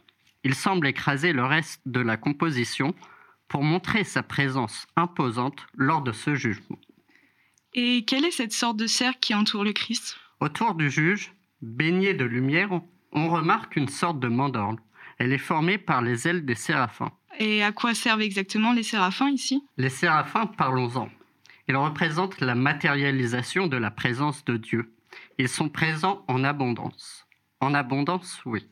Il 0.44 0.54
semble 0.54 0.86
écraser 0.86 1.32
le 1.32 1.44
reste 1.44 1.80
de 1.86 2.00
la 2.00 2.16
composition 2.16 2.94
pour 3.48 3.62
montrer 3.62 4.04
sa 4.04 4.22
présence 4.22 4.86
imposante 4.96 5.66
lors 5.74 6.02
de 6.02 6.12
ce 6.12 6.34
jugement. 6.34 6.78
Et 7.74 8.04
quelle 8.04 8.24
est 8.24 8.30
cette 8.30 8.52
sorte 8.52 8.76
de 8.76 8.86
cercle 8.86 9.18
qui 9.20 9.34
entoure 9.34 9.64
le 9.64 9.72
Christ? 9.72 10.16
Autour 10.40 10.74
du 10.74 10.90
juge, 10.90 11.32
baigné 11.60 12.14
de 12.14 12.24
lumière, 12.24 12.80
on 13.12 13.28
remarque 13.28 13.76
une 13.76 13.88
sorte 13.88 14.20
de 14.20 14.28
mandorle. 14.28 14.76
Elle 15.18 15.32
est 15.32 15.38
formée 15.38 15.78
par 15.78 16.02
les 16.02 16.28
ailes 16.28 16.44
des 16.44 16.54
séraphins. 16.54 17.12
Et 17.38 17.62
à 17.62 17.72
quoi 17.72 17.94
servent 17.94 18.20
exactement 18.20 18.72
les 18.72 18.82
séraphins 18.82 19.30
ici? 19.30 19.62
Les 19.76 19.90
séraphins, 19.90 20.46
parlons-en. 20.46 21.08
Ils 21.68 21.76
représentent 21.76 22.40
la 22.40 22.54
matérialisation 22.54 23.66
de 23.66 23.76
la 23.76 23.90
présence 23.90 24.44
de 24.44 24.56
Dieu. 24.56 24.92
Ils 25.38 25.48
sont 25.48 25.68
présents 25.68 26.24
en 26.28 26.44
abondance. 26.44 27.26
En 27.60 27.74
abondance, 27.74 28.40
oui. 28.44 28.66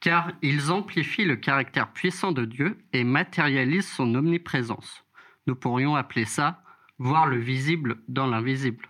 Car 0.00 0.32
ils 0.42 0.70
amplifient 0.70 1.24
le 1.24 1.36
caractère 1.36 1.92
puissant 1.92 2.32
de 2.32 2.44
Dieu 2.44 2.78
et 2.92 3.04
matérialisent 3.04 3.88
son 3.88 4.14
omniprésence. 4.14 5.04
Nous 5.46 5.56
pourrions 5.56 5.94
appeler 5.94 6.24
ça 6.24 6.62
voir 7.00 7.26
le 7.26 7.38
visible 7.38 7.96
dans 8.08 8.26
l'invisible. 8.26 8.86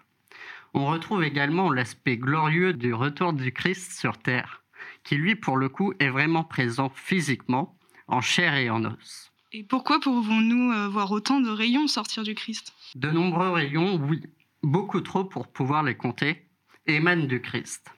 On 0.74 0.86
retrouve 0.86 1.22
également 1.22 1.70
l'aspect 1.70 2.16
glorieux 2.16 2.72
du 2.72 2.92
retour 2.92 3.32
du 3.32 3.52
Christ 3.52 3.92
sur 3.92 4.18
terre, 4.18 4.62
qui 5.04 5.16
lui, 5.16 5.36
pour 5.36 5.56
le 5.56 5.68
coup, 5.68 5.94
est 6.00 6.10
vraiment 6.10 6.44
présent 6.44 6.90
physiquement, 6.94 7.78
en 8.08 8.20
chair 8.20 8.54
et 8.54 8.68
en 8.68 8.84
os. 8.84 9.32
Et 9.52 9.64
pourquoi 9.64 10.00
pouvons-nous 10.00 10.72
euh, 10.72 10.88
voir 10.88 11.10
autant 11.10 11.40
de 11.40 11.50
rayons 11.50 11.86
sortir 11.86 12.22
du 12.22 12.34
Christ? 12.34 12.72
De 12.94 13.10
nombreux 13.10 13.50
rayons, 13.50 13.96
oui, 14.08 14.22
beaucoup 14.62 15.00
trop 15.00 15.24
pour 15.24 15.48
pouvoir 15.48 15.82
les 15.82 15.96
compter, 15.96 16.46
émanent 16.86 17.26
du 17.26 17.40
Christ. 17.40 17.92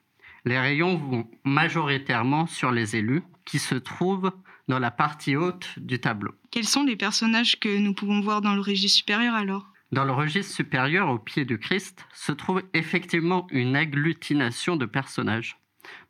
Les 0.44 0.58
rayons 0.58 0.96
vont 0.96 1.30
majoritairement 1.44 2.46
sur 2.46 2.72
les 2.72 2.96
élus, 2.96 3.22
qui 3.44 3.58
se 3.58 3.74
trouvent 3.74 4.32
dans 4.68 4.78
la 4.78 4.90
partie 4.90 5.36
haute 5.36 5.68
du 5.78 6.00
tableau. 6.00 6.32
Quels 6.50 6.66
sont 6.66 6.84
les 6.84 6.96
personnages 6.96 7.58
que 7.60 7.78
nous 7.78 7.94
pouvons 7.94 8.20
voir 8.20 8.40
dans 8.40 8.54
le 8.54 8.60
registre 8.60 8.98
supérieur 8.98 9.34
alors? 9.34 9.68
Dans 9.92 10.04
le 10.04 10.12
registre 10.12 10.54
supérieur, 10.54 11.10
au 11.10 11.18
pied 11.18 11.44
du 11.44 11.58
Christ, 11.58 12.06
se 12.14 12.32
trouve 12.32 12.62
effectivement 12.72 13.46
une 13.50 13.76
agglutination 13.76 14.76
de 14.76 14.86
personnages. 14.86 15.58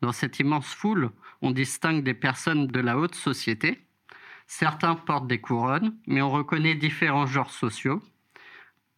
Dans 0.01 0.13
cette 0.13 0.39
immense 0.39 0.73
foule, 0.73 1.11
on 1.41 1.51
distingue 1.51 2.05
des 2.05 2.15
personnes 2.15 2.69
de 2.69 2.81
la 2.81 2.97
haute 2.97 3.15
société. 3.15 3.81
Certains 4.47 4.95
portent 4.95 5.27
des 5.27 5.41
couronnes, 5.41 5.97
mais 6.07 6.23
on 6.23 6.31
reconnaît 6.31 6.75
différents 6.75 7.27
genres 7.27 7.51
sociaux, 7.51 8.03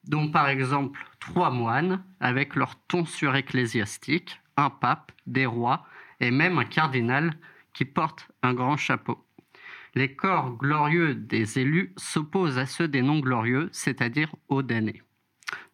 dont 0.04 0.30
par 0.30 0.48
exemple 0.48 1.00
trois 1.18 1.50
moines 1.50 2.04
avec 2.20 2.54
leur 2.54 2.76
tonsure 2.86 3.36
ecclésiastique, 3.36 4.40
un 4.56 4.70
pape, 4.70 5.12
des 5.26 5.46
rois 5.46 5.86
et 6.20 6.30
même 6.30 6.58
un 6.58 6.64
cardinal 6.64 7.34
qui 7.72 7.84
porte 7.84 8.28
un 8.42 8.54
grand 8.54 8.76
chapeau. 8.76 9.24
Les 9.94 10.14
corps 10.14 10.56
glorieux 10.56 11.14
des 11.14 11.58
élus 11.58 11.92
s'opposent 11.96 12.58
à 12.58 12.66
ceux 12.66 12.88
des 12.88 13.02
non 13.02 13.20
glorieux, 13.20 13.68
c'est-à-dire 13.72 14.34
aux 14.48 14.62
damnés. 14.62 15.02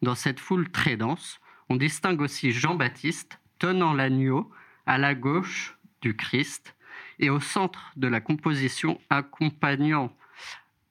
Dans 0.02 0.14
cette 0.14 0.40
foule 0.40 0.70
très 0.70 0.96
dense, 0.96 1.40
on 1.68 1.76
distingue 1.76 2.20
aussi 2.20 2.52
Jean-Baptiste 2.52 3.38
tenant 3.58 3.94
l'agneau 3.94 4.50
à 4.86 4.98
la 4.98 5.14
gauche 5.14 5.78
du 6.02 6.16
Christ 6.16 6.74
et 7.18 7.30
au 7.30 7.40
centre 7.40 7.92
de 7.96 8.08
la 8.08 8.20
composition 8.20 9.00
accompagnant 9.10 10.14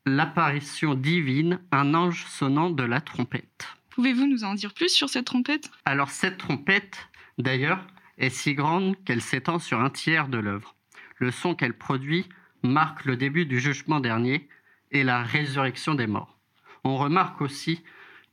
l'apparition 0.06 0.96
divine, 0.96 1.60
un 1.72 1.94
ange 1.94 2.26
sonnant 2.28 2.70
de 2.70 2.84
la 2.84 3.02
trompette. 3.02 3.68
Pouvez-vous 3.90 4.28
nous 4.28 4.44
en 4.44 4.54
dire 4.54 4.74
plus 4.74 4.90
sur 4.90 5.10
cette 5.10 5.26
trompette? 5.26 5.70
Alors 5.86 6.10
cette 6.10 6.38
trompette, 6.38 7.09
d'ailleurs, 7.40 7.86
est 8.18 8.30
si 8.30 8.54
grande 8.54 9.02
qu'elle 9.06 9.22
s'étend 9.22 9.60
sur 9.60 9.80
un 9.80 9.90
tiers 9.90 10.28
de 10.28 10.38
l'œuvre. 10.38 10.76
Le 11.18 11.32
son 11.32 11.56
qu'elle 11.56 11.78
produit 11.78 12.28
marque 12.62 13.06
le 13.06 13.18
début 13.18 13.46
du 13.46 13.60
jugement 13.60 14.00
dernier 14.00 14.48
et 14.92 15.04
la 15.04 15.24
résurrection 15.24 15.96
des 15.96 16.08
morts. 16.08 16.38
On 16.84 16.98
remarque 16.98 17.42
aussi 17.42 17.84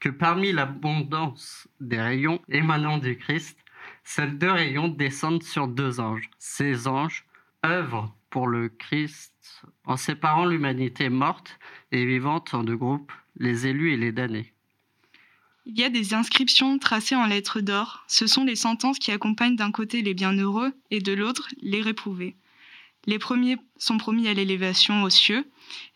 que 0.01 0.09
parmi 0.09 0.53
l'abondance 0.53 1.69
des 1.81 2.01
rayons 2.01 2.41
émanant 2.49 2.99
du 2.99 3.17
Christ, 3.17 3.59
seuls 4.05 4.37
deux 4.37 4.51
rayons 4.51 4.89
descendent 4.89 5.43
sur 5.43 5.69
deux 5.69 6.01
anges. 6.01 6.31
Ces 6.39 6.89
anges 6.89 7.25
œuvrent 7.65 8.15
pour 8.31 8.49
le 8.49 8.69
Christ 8.69 9.63
en 9.85 9.97
séparant 9.97 10.45
l'humanité 10.45 11.09
morte 11.09 11.59
et 11.93 12.05
vivante 12.05 12.55
en 12.55 12.65
deux 12.65 12.77
groupes, 12.77 13.13
les 13.37 13.67
élus 13.67 13.93
et 13.93 13.97
les 13.97 14.13
damnés. 14.13 14.56
Il 15.69 15.77
y 15.77 15.83
a 15.83 15.89
des 15.91 16.15
inscriptions 16.15 16.79
tracées 16.79 17.17
en 17.17 17.27
lettres 17.27 17.61
d'or. 17.61 18.05
Ce 18.07 18.29
sont 18.29 18.45
les 18.45 18.55
sentences 18.55 19.01
qui 19.01 19.11
accompagnent 19.11 19.57
d'un 19.57 19.73
côté 19.73 20.01
les 20.01 20.15
bienheureux 20.15 20.73
et 20.93 21.01
de 21.01 21.13
l'autre 21.13 21.49
les 21.61 21.83
réprouvés. 21.83 22.37
Les 23.07 23.19
premiers 23.19 23.57
sont 23.77 23.99
promis 23.99 24.29
à 24.29 24.35
l'élévation 24.35 25.03
aux 25.03 25.11
cieux 25.11 25.45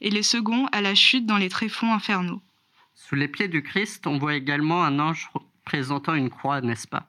et 0.01 0.11
les 0.11 0.25
seconds 0.25 0.67
à 0.73 0.81
la 0.81 0.97
chute 0.97 1.25
dans 1.25 1.39
les 1.39 1.49
tréfonds 1.49 1.93
infernaux. 1.93 2.43
Sous 2.97 3.15
les 3.15 3.29
pieds 3.29 3.47
du 3.47 3.63
Christ, 3.63 4.09
on 4.09 4.19
voit 4.19 4.35
également 4.35 4.83
un 4.83 4.99
ange 4.99 5.31
présentant 5.65 6.15
une 6.15 6.31
croix, 6.31 6.61
n'est-ce 6.61 6.89
pas? 6.89 7.09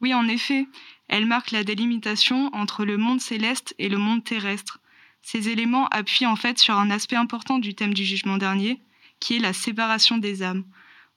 Oui, 0.00 0.14
en 0.14 0.26
effet, 0.26 0.66
elle 1.08 1.26
marque 1.26 1.50
la 1.50 1.64
délimitation 1.64 2.48
entre 2.54 2.86
le 2.86 2.96
monde 2.96 3.20
céleste 3.20 3.74
et 3.78 3.90
le 3.90 3.98
monde 3.98 4.24
terrestre. 4.24 4.80
Ces 5.20 5.50
éléments 5.50 5.86
appuient 5.88 6.26
en 6.26 6.36
fait 6.36 6.58
sur 6.58 6.78
un 6.78 6.90
aspect 6.90 7.16
important 7.16 7.58
du 7.58 7.74
thème 7.74 7.92
du 7.92 8.06
jugement 8.06 8.38
dernier, 8.38 8.80
qui 9.20 9.36
est 9.36 9.40
la 9.40 9.52
séparation 9.52 10.16
des 10.16 10.42
âmes. 10.42 10.64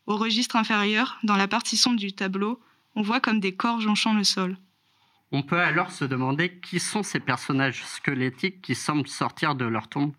Au 0.05 0.17
registre 0.17 0.55
inférieur, 0.57 1.17
dans 1.24 1.38
la 1.38 1.48
partie 1.48 1.77
sombre 1.77 2.00
du 2.00 2.13
tableau, 2.13 2.60
on 2.95 3.01
voit 3.01 3.19
comme 3.19 3.39
des 3.39 3.55
corps 3.55 3.79
jonchant 3.79 4.13
le 4.13 4.24
sol. 4.24 4.57
On 5.31 5.41
peut 5.41 5.60
alors 5.60 5.91
se 5.91 6.05
demander 6.05 6.60
qui 6.60 6.79
sont 6.79 7.03
ces 7.03 7.19
personnages 7.19 7.83
squelettiques 7.86 8.62
qui 8.62 8.75
semblent 8.75 9.07
sortir 9.07 9.55
de 9.55 9.65
leur 9.65 9.88
tombe. 9.88 10.13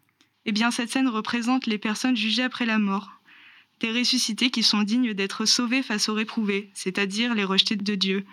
Eh 0.46 0.52
bien, 0.52 0.70
cette 0.70 0.90
scène 0.90 1.08
représente 1.08 1.66
les 1.66 1.78
personnes 1.78 2.16
jugées 2.16 2.42
après 2.42 2.66
la 2.66 2.78
mort, 2.78 3.12
des 3.80 3.92
ressuscités 3.92 4.50
qui 4.50 4.62
sont 4.62 4.82
dignes 4.82 5.14
d'être 5.14 5.44
sauvés 5.44 5.82
face 5.82 6.08
aux 6.08 6.14
réprouvés, 6.14 6.70
c'est-à-dire 6.74 7.34
les 7.34 7.44
rejetés 7.44 7.76
de 7.76 7.94
Dieu. 7.94 8.24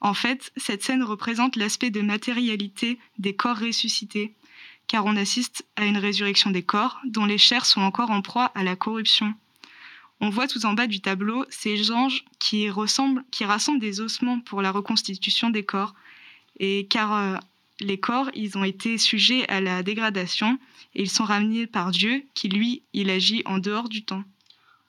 En 0.00 0.14
fait, 0.14 0.52
cette 0.56 0.82
scène 0.82 1.02
représente 1.02 1.56
l'aspect 1.56 1.90
de 1.90 2.00
matérialité 2.00 2.98
des 3.18 3.34
corps 3.34 3.58
ressuscités, 3.58 4.34
car 4.86 5.04
on 5.04 5.16
assiste 5.16 5.66
à 5.76 5.84
une 5.84 5.98
résurrection 5.98 6.50
des 6.50 6.62
corps 6.62 7.00
dont 7.06 7.24
les 7.24 7.38
chairs 7.38 7.66
sont 7.66 7.80
encore 7.80 8.10
en 8.10 8.22
proie 8.22 8.52
à 8.54 8.62
la 8.62 8.76
corruption. 8.76 9.34
On 10.20 10.30
voit 10.30 10.48
tout 10.48 10.64
en 10.64 10.72
bas 10.72 10.86
du 10.86 11.00
tableau 11.00 11.44
ces 11.50 11.90
anges 11.90 12.24
qui, 12.38 12.70
ressemblent, 12.70 13.22
qui 13.30 13.44
rassemblent 13.44 13.80
des 13.80 14.00
ossements 14.00 14.40
pour 14.40 14.62
la 14.62 14.70
reconstitution 14.70 15.50
des 15.50 15.64
corps, 15.64 15.94
et 16.58 16.86
car 16.88 17.12
euh, 17.14 17.36
les 17.80 17.98
corps, 17.98 18.30
ils 18.34 18.56
ont 18.56 18.64
été 18.64 18.96
sujets 18.98 19.46
à 19.48 19.60
la 19.60 19.82
dégradation 19.82 20.58
et 20.94 21.02
ils 21.02 21.10
sont 21.10 21.24
ramenés 21.24 21.66
par 21.66 21.90
Dieu 21.90 22.24
qui, 22.34 22.48
lui, 22.48 22.82
il 22.94 23.10
agit 23.10 23.42
en 23.44 23.58
dehors 23.58 23.88
du 23.88 24.04
temps. 24.04 24.24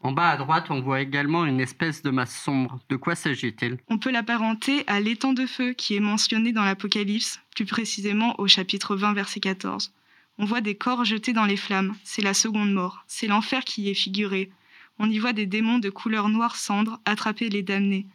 En 0.02 0.12
bas 0.12 0.30
à 0.30 0.38
droite, 0.38 0.68
on 0.70 0.80
voit 0.80 1.02
également 1.02 1.46
une 1.46 1.60
espèce 1.60 2.02
de 2.04 2.12
masse 2.12 2.40
sombre. 2.40 2.80
De 2.88 2.96
quoi 2.96 3.16
s'agit-il? 3.16 3.78
On 3.90 3.98
peut 3.98 4.12
l'apparenter 4.12 4.84
à 4.88 5.00
l'étang 5.00 5.34
de 5.34 5.46
feu 5.46 5.74
qui 5.74 5.96
est 5.96 6.00
mentionné 6.00 6.54
dans 6.54 6.64
l'Apocalypse, 6.64 7.42
plus 7.56 7.66
précisément 7.66 8.40
au 8.40 8.48
chapitre 8.48 8.96
20, 8.96 9.14
verset 9.14 9.40
14. 9.40 9.92
On 10.38 10.46
voit 10.46 10.62
des 10.62 10.76
corps 10.76 11.04
jetés 11.04 11.34
dans 11.34 11.46
les 11.46 11.58
flammes, 11.58 11.96
c'est 12.04 12.22
la 12.22 12.36
seconde 12.36 12.72
mort, 12.72 13.04
c'est 13.08 13.28
l'enfer 13.28 13.66
qui 13.66 13.84
y 13.84 13.90
est 13.90 13.96
figuré. 13.96 14.52
On 15.00 15.10
y 15.10 15.20
voit 15.20 15.34
des 15.34 15.46
démons 15.46 15.80
de 15.80 15.90
couleur 15.90 16.30
noire 16.30 16.56
cendre 16.56 17.00
attraper 17.06 17.50
les 17.50 17.64
damnés. 17.64 18.08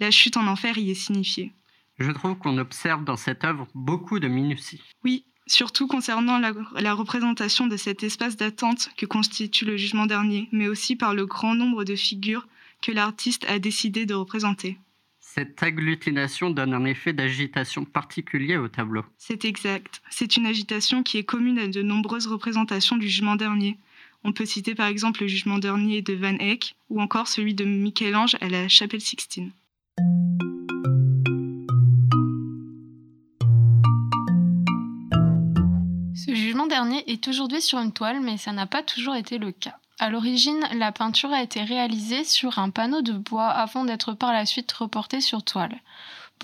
La 0.00 0.10
chute 0.10 0.36
en 0.36 0.46
enfer 0.46 0.78
y 0.78 0.90
est 0.90 0.94
signifiée. 0.94 1.52
Je 1.98 2.10
trouve 2.10 2.36
qu'on 2.36 2.58
observe 2.58 3.04
dans 3.04 3.16
cette 3.16 3.44
œuvre 3.44 3.66
beaucoup 3.74 4.18
de 4.18 4.26
minutie. 4.26 4.80
Oui, 5.04 5.24
surtout 5.46 5.86
concernant 5.86 6.38
la, 6.38 6.52
la, 6.76 6.94
représentation 6.94 7.66
de 7.66 7.76
cet 7.76 8.02
espace 8.02 8.36
d'attente 8.36 8.90
que 8.96 9.06
constitue 9.06 9.64
le 9.64 9.76
jugement 9.76 10.06
dernier, 10.06 10.48
mais 10.50 10.68
aussi 10.68 10.96
par 10.96 11.14
le 11.14 11.26
grand 11.26 11.54
nombre 11.54 11.84
de 11.84 11.94
figures 11.94 12.48
que 12.82 12.92
l'artiste 12.92 13.44
a 13.48 13.58
décidé 13.58 14.06
de 14.06 14.14
représenter. 14.14 14.78
Cette 15.20 15.62
agglutination 15.62 16.50
donne 16.50 16.74
un 16.74 16.84
effet 16.84 17.12
d'agitation 17.12 17.84
particulier 17.84 18.56
au 18.56 18.68
tableau. 18.68 19.04
C'est 19.18 19.44
exact. 19.44 20.00
C'est 20.10 20.36
une 20.36 20.46
agitation 20.46 21.02
qui 21.02 21.18
est 21.18 21.24
commune 21.24 21.58
à 21.58 21.66
de 21.66 21.82
nombreuses 21.82 22.28
représentations 22.28 22.96
du 22.96 23.08
jugement 23.08 23.34
dernier. 23.34 23.78
On 24.26 24.32
peut 24.32 24.46
citer 24.46 24.74
par 24.74 24.86
exemple 24.86 25.20
le 25.20 25.28
jugement 25.28 25.58
dernier 25.58 26.00
de 26.00 26.14
Van 26.14 26.38
Eyck 26.38 26.76
ou 26.88 27.00
encore 27.00 27.28
celui 27.28 27.54
de 27.54 27.66
Michel-Ange 27.66 28.36
à 28.40 28.48
la 28.48 28.68
chapelle 28.68 29.02
Sixtine. 29.02 29.52
Ce 36.16 36.34
jugement 36.34 36.66
dernier 36.66 37.04
est 37.12 37.28
aujourd'hui 37.28 37.60
sur 37.60 37.78
une 37.78 37.92
toile, 37.92 38.20
mais 38.22 38.38
ça 38.38 38.52
n'a 38.52 38.66
pas 38.66 38.82
toujours 38.82 39.14
été 39.14 39.36
le 39.36 39.52
cas. 39.52 39.78
À 39.98 40.08
l'origine, 40.08 40.66
la 40.74 40.90
peinture 40.90 41.30
a 41.30 41.42
été 41.42 41.62
réalisée 41.62 42.24
sur 42.24 42.58
un 42.58 42.70
panneau 42.70 43.02
de 43.02 43.12
bois 43.12 43.48
avant 43.48 43.84
d'être 43.84 44.14
par 44.14 44.32
la 44.32 44.46
suite 44.46 44.72
reportée 44.72 45.20
sur 45.20 45.44
toile. 45.44 45.76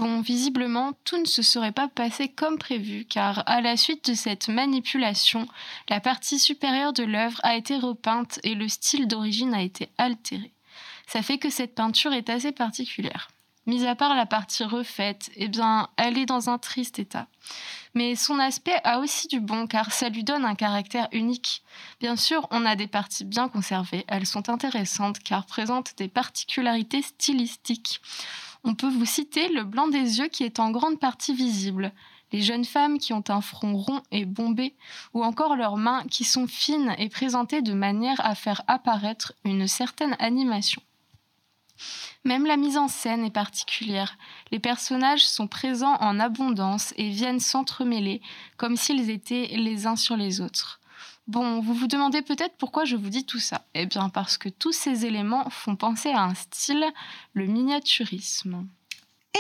Bon, 0.00 0.22
visiblement, 0.22 0.94
tout 1.04 1.18
ne 1.18 1.26
se 1.26 1.42
serait 1.42 1.72
pas 1.72 1.86
passé 1.86 2.30
comme 2.30 2.56
prévu, 2.56 3.04
car 3.04 3.42
à 3.44 3.60
la 3.60 3.76
suite 3.76 4.08
de 4.08 4.14
cette 4.14 4.48
manipulation, 4.48 5.46
la 5.90 6.00
partie 6.00 6.38
supérieure 6.38 6.94
de 6.94 7.02
l'œuvre 7.02 7.38
a 7.42 7.54
été 7.54 7.76
repeinte 7.76 8.40
et 8.42 8.54
le 8.54 8.66
style 8.66 9.06
d'origine 9.08 9.52
a 9.52 9.60
été 9.60 9.90
altéré. 9.98 10.52
Ça 11.06 11.20
fait 11.20 11.36
que 11.36 11.50
cette 11.50 11.74
peinture 11.74 12.14
est 12.14 12.30
assez 12.30 12.50
particulière. 12.50 13.28
Mis 13.66 13.84
à 13.84 13.94
part 13.94 14.16
la 14.16 14.24
partie 14.24 14.64
refaite, 14.64 15.30
eh 15.36 15.48
bien, 15.48 15.90
elle 15.98 16.16
est 16.16 16.24
dans 16.24 16.48
un 16.48 16.56
triste 16.56 16.98
état. 16.98 17.26
Mais 17.92 18.16
son 18.16 18.38
aspect 18.38 18.80
a 18.84 19.00
aussi 19.00 19.28
du 19.28 19.38
bon 19.38 19.66
car 19.66 19.92
ça 19.92 20.08
lui 20.08 20.24
donne 20.24 20.46
un 20.46 20.54
caractère 20.54 21.08
unique. 21.12 21.62
Bien 22.00 22.16
sûr, 22.16 22.48
on 22.50 22.64
a 22.64 22.74
des 22.74 22.86
parties 22.86 23.26
bien 23.26 23.50
conservées, 23.50 24.06
elles 24.08 24.24
sont 24.24 24.48
intéressantes 24.48 25.18
car 25.18 25.44
présentent 25.44 25.92
des 25.98 26.08
particularités 26.08 27.02
stylistiques. 27.02 28.00
On 28.64 28.74
peut 28.74 28.88
vous 28.88 29.06
citer 29.06 29.48
le 29.48 29.64
blanc 29.64 29.88
des 29.88 30.18
yeux 30.18 30.28
qui 30.28 30.44
est 30.44 30.60
en 30.60 30.70
grande 30.70 31.00
partie 31.00 31.34
visible, 31.34 31.92
les 32.32 32.42
jeunes 32.42 32.64
femmes 32.64 32.98
qui 32.98 33.12
ont 33.12 33.24
un 33.28 33.40
front 33.40 33.76
rond 33.76 34.02
et 34.10 34.24
bombé, 34.24 34.74
ou 35.14 35.24
encore 35.24 35.56
leurs 35.56 35.76
mains 35.76 36.04
qui 36.10 36.24
sont 36.24 36.46
fines 36.46 36.94
et 36.98 37.08
présentées 37.08 37.62
de 37.62 37.72
manière 37.72 38.24
à 38.24 38.34
faire 38.34 38.62
apparaître 38.66 39.32
une 39.44 39.66
certaine 39.66 40.16
animation. 40.18 40.82
Même 42.24 42.44
la 42.44 42.58
mise 42.58 42.76
en 42.76 42.88
scène 42.88 43.24
est 43.24 43.30
particulière. 43.30 44.18
Les 44.50 44.58
personnages 44.58 45.26
sont 45.26 45.46
présents 45.46 45.96
en 46.00 46.20
abondance 46.20 46.92
et 46.96 47.08
viennent 47.08 47.40
s'entremêler 47.40 48.20
comme 48.58 48.76
s'ils 48.76 49.08
étaient 49.08 49.48
les 49.52 49.86
uns 49.86 49.96
sur 49.96 50.16
les 50.16 50.42
autres. 50.42 50.79
Bon, 51.26 51.60
vous 51.60 51.74
vous 51.74 51.86
demandez 51.86 52.22
peut-être 52.22 52.56
pourquoi 52.58 52.84
je 52.84 52.96
vous 52.96 53.08
dis 53.08 53.24
tout 53.24 53.38
ça. 53.38 53.64
Eh 53.74 53.86
bien 53.86 54.08
parce 54.08 54.36
que 54.36 54.48
tous 54.48 54.72
ces 54.72 55.06
éléments 55.06 55.48
font 55.50 55.76
penser 55.76 56.10
à 56.10 56.24
un 56.24 56.34
style, 56.34 56.84
le 57.34 57.46
miniaturisme. 57.46 58.66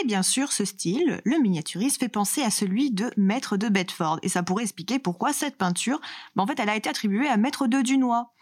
Et 0.00 0.06
bien 0.06 0.22
sûr, 0.22 0.52
ce 0.52 0.64
style, 0.64 1.20
le 1.24 1.38
miniaturisme, 1.38 1.98
fait 1.98 2.08
penser 2.08 2.42
à 2.42 2.50
celui 2.50 2.92
de 2.92 3.10
Maître 3.16 3.56
de 3.56 3.68
Bedford. 3.68 4.20
Et 4.22 4.28
ça 4.28 4.44
pourrait 4.44 4.62
expliquer 4.62 5.00
pourquoi 5.00 5.32
cette 5.32 5.56
peinture, 5.56 6.00
ben 6.36 6.44
en 6.44 6.46
fait, 6.46 6.60
elle 6.60 6.68
a 6.68 6.76
été 6.76 6.88
attribuée 6.88 7.28
à 7.28 7.36
Maître 7.36 7.66
de 7.66 7.80
Dunois 7.80 8.32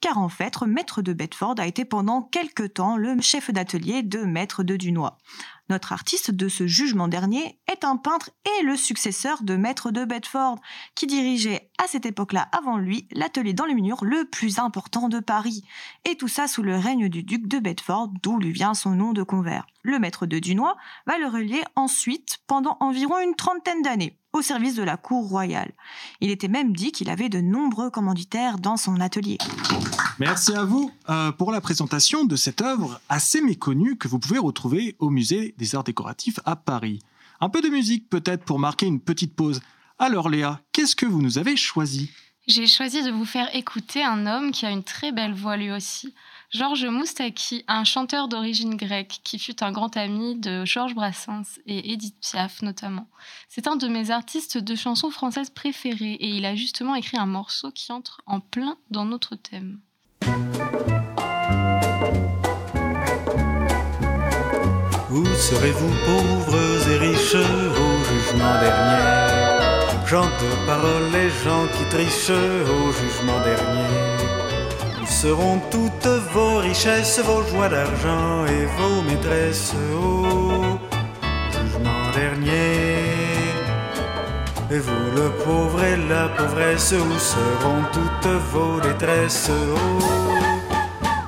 car 0.00 0.18
en 0.18 0.28
fait, 0.28 0.60
Maître 0.62 1.02
de 1.02 1.12
Bedford 1.12 1.56
a 1.58 1.66
été 1.66 1.84
pendant 1.84 2.22
quelque 2.22 2.62
temps 2.62 2.96
le 2.96 3.20
chef 3.20 3.50
d'atelier 3.50 4.02
de 4.02 4.20
Maître 4.20 4.62
de 4.62 4.76
Dunois. 4.76 5.18
Notre 5.70 5.92
artiste 5.92 6.30
de 6.30 6.48
ce 6.48 6.66
jugement 6.66 7.08
dernier 7.08 7.58
est 7.70 7.84
un 7.84 7.96
peintre 7.96 8.30
et 8.58 8.62
le 8.62 8.76
successeur 8.76 9.42
de 9.42 9.54
Maître 9.54 9.90
de 9.90 10.04
Bedford, 10.04 10.58
qui 10.94 11.06
dirigeait 11.06 11.70
à 11.82 11.86
cette 11.86 12.06
époque-là 12.06 12.48
avant 12.52 12.78
lui 12.78 13.06
l'atelier 13.12 13.52
d'enluminure 13.52 14.04
le 14.04 14.24
plus 14.24 14.58
important 14.58 15.08
de 15.08 15.20
Paris. 15.20 15.64
Et 16.08 16.16
tout 16.16 16.28
ça 16.28 16.48
sous 16.48 16.62
le 16.62 16.76
règne 16.76 17.08
du 17.08 17.22
duc 17.22 17.46
de 17.48 17.58
Bedford, 17.58 18.08
d'où 18.22 18.38
lui 18.38 18.52
vient 18.52 18.74
son 18.74 18.90
nom 18.92 19.12
de 19.12 19.22
convert. 19.22 19.66
Le 19.82 19.98
Maître 19.98 20.26
de 20.26 20.38
Dunois 20.38 20.76
va 21.06 21.18
le 21.18 21.26
relier 21.26 21.62
ensuite 21.76 22.38
pendant 22.46 22.76
environ 22.80 23.18
une 23.20 23.34
trentaine 23.34 23.82
d'années 23.82 24.18
au 24.32 24.42
service 24.42 24.74
de 24.74 24.82
la 24.82 24.96
cour 24.96 25.28
royale. 25.28 25.72
Il 26.20 26.30
était 26.30 26.48
même 26.48 26.74
dit 26.74 26.92
qu'il 26.92 27.10
avait 27.10 27.28
de 27.28 27.40
nombreux 27.40 27.90
commanditaires 27.90 28.58
dans 28.58 28.76
son 28.76 29.00
atelier. 29.00 29.38
Merci 30.18 30.52
à 30.54 30.64
vous 30.64 30.90
euh, 31.08 31.30
pour 31.30 31.52
la 31.52 31.60
présentation 31.60 32.24
de 32.24 32.34
cette 32.34 32.60
œuvre 32.60 33.00
assez 33.08 33.40
méconnue 33.40 33.96
que 33.96 34.08
vous 34.08 34.18
pouvez 34.18 34.38
retrouver 34.38 34.96
au 34.98 35.10
musée 35.10 35.54
des 35.58 35.74
arts 35.74 35.84
décoratifs 35.84 36.40
à 36.46 36.56
Paris. 36.56 37.00
Un 37.40 37.50
peu 37.50 37.60
de 37.60 37.68
musique 37.68 38.08
peut-être 38.08 38.44
pour 38.44 38.58
marquer 38.58 38.86
une 38.86 39.00
petite 39.00 39.36
pause. 39.36 39.60
Alors 39.98 40.30
Léa, 40.30 40.60
qu'est-ce 40.72 40.96
que 40.96 41.06
vous 41.06 41.20
nous 41.20 41.36
avez 41.38 41.56
choisi? 41.56 42.10
J'ai 42.46 42.66
choisi 42.66 43.02
de 43.02 43.10
vous 43.10 43.26
faire 43.26 43.54
écouter 43.54 44.02
un 44.02 44.26
homme 44.26 44.52
qui 44.52 44.64
a 44.64 44.70
une 44.70 44.82
très 44.82 45.12
belle 45.12 45.34
voix 45.34 45.58
lui 45.58 45.70
aussi. 45.70 46.14
Georges 46.50 46.86
Moustaki, 46.86 47.62
un 47.68 47.84
chanteur 47.84 48.26
d'origine 48.26 48.74
grecque 48.74 49.20
qui 49.22 49.38
fut 49.38 49.62
un 49.62 49.70
grand 49.70 49.94
ami 49.98 50.34
de 50.34 50.64
Georges 50.64 50.94
Brassens 50.94 51.60
et 51.66 51.92
Edith 51.92 52.16
Piaf 52.22 52.62
notamment. 52.62 53.06
C'est 53.50 53.66
un 53.66 53.76
de 53.76 53.86
mes 53.86 54.10
artistes 54.10 54.56
de 54.56 54.74
chansons 54.74 55.10
françaises 55.10 55.50
préférés 55.50 56.14
et 56.14 56.30
il 56.30 56.46
a 56.46 56.54
justement 56.54 56.94
écrit 56.94 57.18
un 57.18 57.26
morceau 57.26 57.70
qui 57.70 57.92
entre 57.92 58.22
en 58.24 58.40
plein 58.40 58.78
dans 58.90 59.04
notre 59.04 59.36
thème. 59.36 59.80
Où 65.18 65.24
serez-vous 65.34 65.94
pauvres 66.06 66.88
et 66.92 66.98
riches 66.98 67.34
au 67.34 67.94
jugement 68.08 68.54
dernier? 68.60 69.02
Gens 70.06 70.30
de 70.42 70.50
parole 70.64 71.12
et 71.24 71.30
gens 71.44 71.66
qui 71.74 71.84
trichent 71.94 72.38
au 72.78 72.92
jugement 72.98 73.40
dernier. 73.50 73.90
Seront 75.06 75.58
toutes 75.72 76.12
vos 76.32 76.58
richesses, 76.58 77.18
vos 77.18 77.42
joies 77.50 77.68
d'argent 77.68 78.46
et 78.46 78.64
vos 78.76 79.02
maîtresses 79.08 79.74
au 80.00 80.78
jugement 81.50 82.04
dernier. 82.14 83.02
Et 84.70 84.78
vous, 84.78 85.06
le 85.16 85.30
pauvre 85.44 85.82
et 85.82 85.96
la 85.96 86.28
pauvresse, 86.28 86.92
où 86.92 87.18
seront 87.18 87.82
toutes 87.92 88.32
vos 88.52 88.78
détresses 88.80 89.50
au 89.50 89.74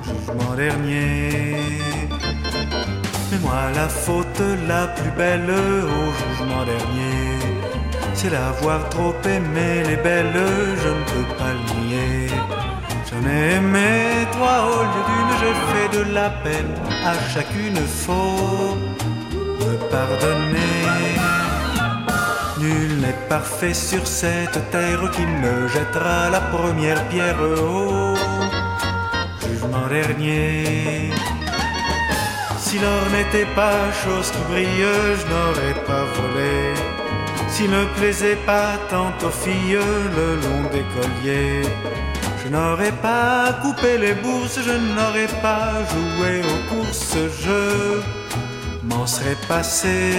jugement 0.05 0.53
dernier? 0.55 1.90
Moi, 3.41 3.61
la 3.75 3.87
faute 3.87 4.43
la 4.67 4.87
plus 4.87 5.11
belle 5.11 5.49
au 5.49 6.03
jugement 6.19 6.63
dernier, 6.65 7.39
c'est 8.13 8.29
d'avoir 8.29 8.87
trop 8.89 9.15
aimé 9.25 9.83
les 9.87 9.97
belles, 9.97 10.45
je 10.83 10.89
ne 10.89 11.03
peux 11.11 11.27
pas 11.37 11.53
le 11.57 11.63
nier. 11.81 12.27
J'en 13.07 13.27
ai 13.29 13.55
aimé 13.55 14.27
toi 14.31 14.53
au 14.71 14.83
lieu 14.89 15.03
d'une, 15.09 15.33
j'ai 15.39 15.55
fait 15.71 15.89
de 15.97 16.13
la 16.13 16.29
peine 16.43 16.73
à 17.05 17.13
chacune 17.33 17.77
faut 18.03 18.77
me 19.59 19.73
pardonner. 19.89 20.85
Nul 22.59 23.01
n'est 23.01 23.27
parfait 23.27 23.73
sur 23.73 24.05
cette 24.05 24.59
terre 24.71 25.09
qui 25.11 25.25
me 25.25 25.67
jettera 25.67 26.29
la 26.29 26.41
première 26.41 27.03
pierre 27.09 27.41
au 27.41 28.15
jugement 29.41 29.87
dernier. 29.89 31.11
Si 32.71 32.79
l'or 32.79 33.09
n'était 33.11 33.51
pas 33.53 33.91
chose 33.91 34.31
qui 34.31 34.43
brille, 34.49 34.87
je 35.19 35.25
n'aurais 35.27 35.77
pas 35.85 36.05
volé. 36.15 36.73
S'il 37.49 37.69
ne 37.69 37.83
plaisait 37.97 38.37
pas 38.45 38.77
tant 38.89 39.11
aux 39.27 39.29
filles 39.29 39.77
le 40.15 40.35
long 40.35 40.63
des 40.71 40.85
colliers, 40.95 41.63
je 42.41 42.47
n'aurais 42.47 42.93
pas 42.93 43.59
coupé 43.61 43.97
les 43.97 44.13
bourses, 44.13 44.57
je 44.65 44.71
n'aurais 44.71 45.33
pas 45.41 45.83
joué 45.91 46.39
aux 46.51 46.73
courses, 46.73 47.17
je 47.43 47.99
m'en 48.87 49.05
serais 49.05 49.39
passé. 49.49 50.13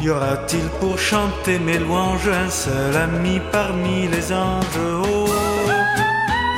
Y 0.00 0.10
aura-t-il 0.10 0.66
pour 0.80 0.98
chanter 0.98 1.60
mes 1.60 1.78
louanges 1.78 2.26
un 2.26 2.50
seul 2.50 2.96
ami 2.96 3.40
parmi 3.52 4.08
les 4.08 4.32
anges? 4.32 4.80
Au 4.84 5.28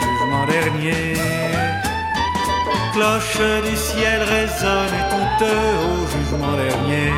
jugement 0.01 0.47
dernier 0.47 1.48
Cloche 2.99 3.63
du 3.63 3.77
ciel 3.77 4.23
résonne 4.23 4.99
toute 5.13 5.49
au 5.49 5.99
jugement 6.11 6.57
dernier. 6.57 7.13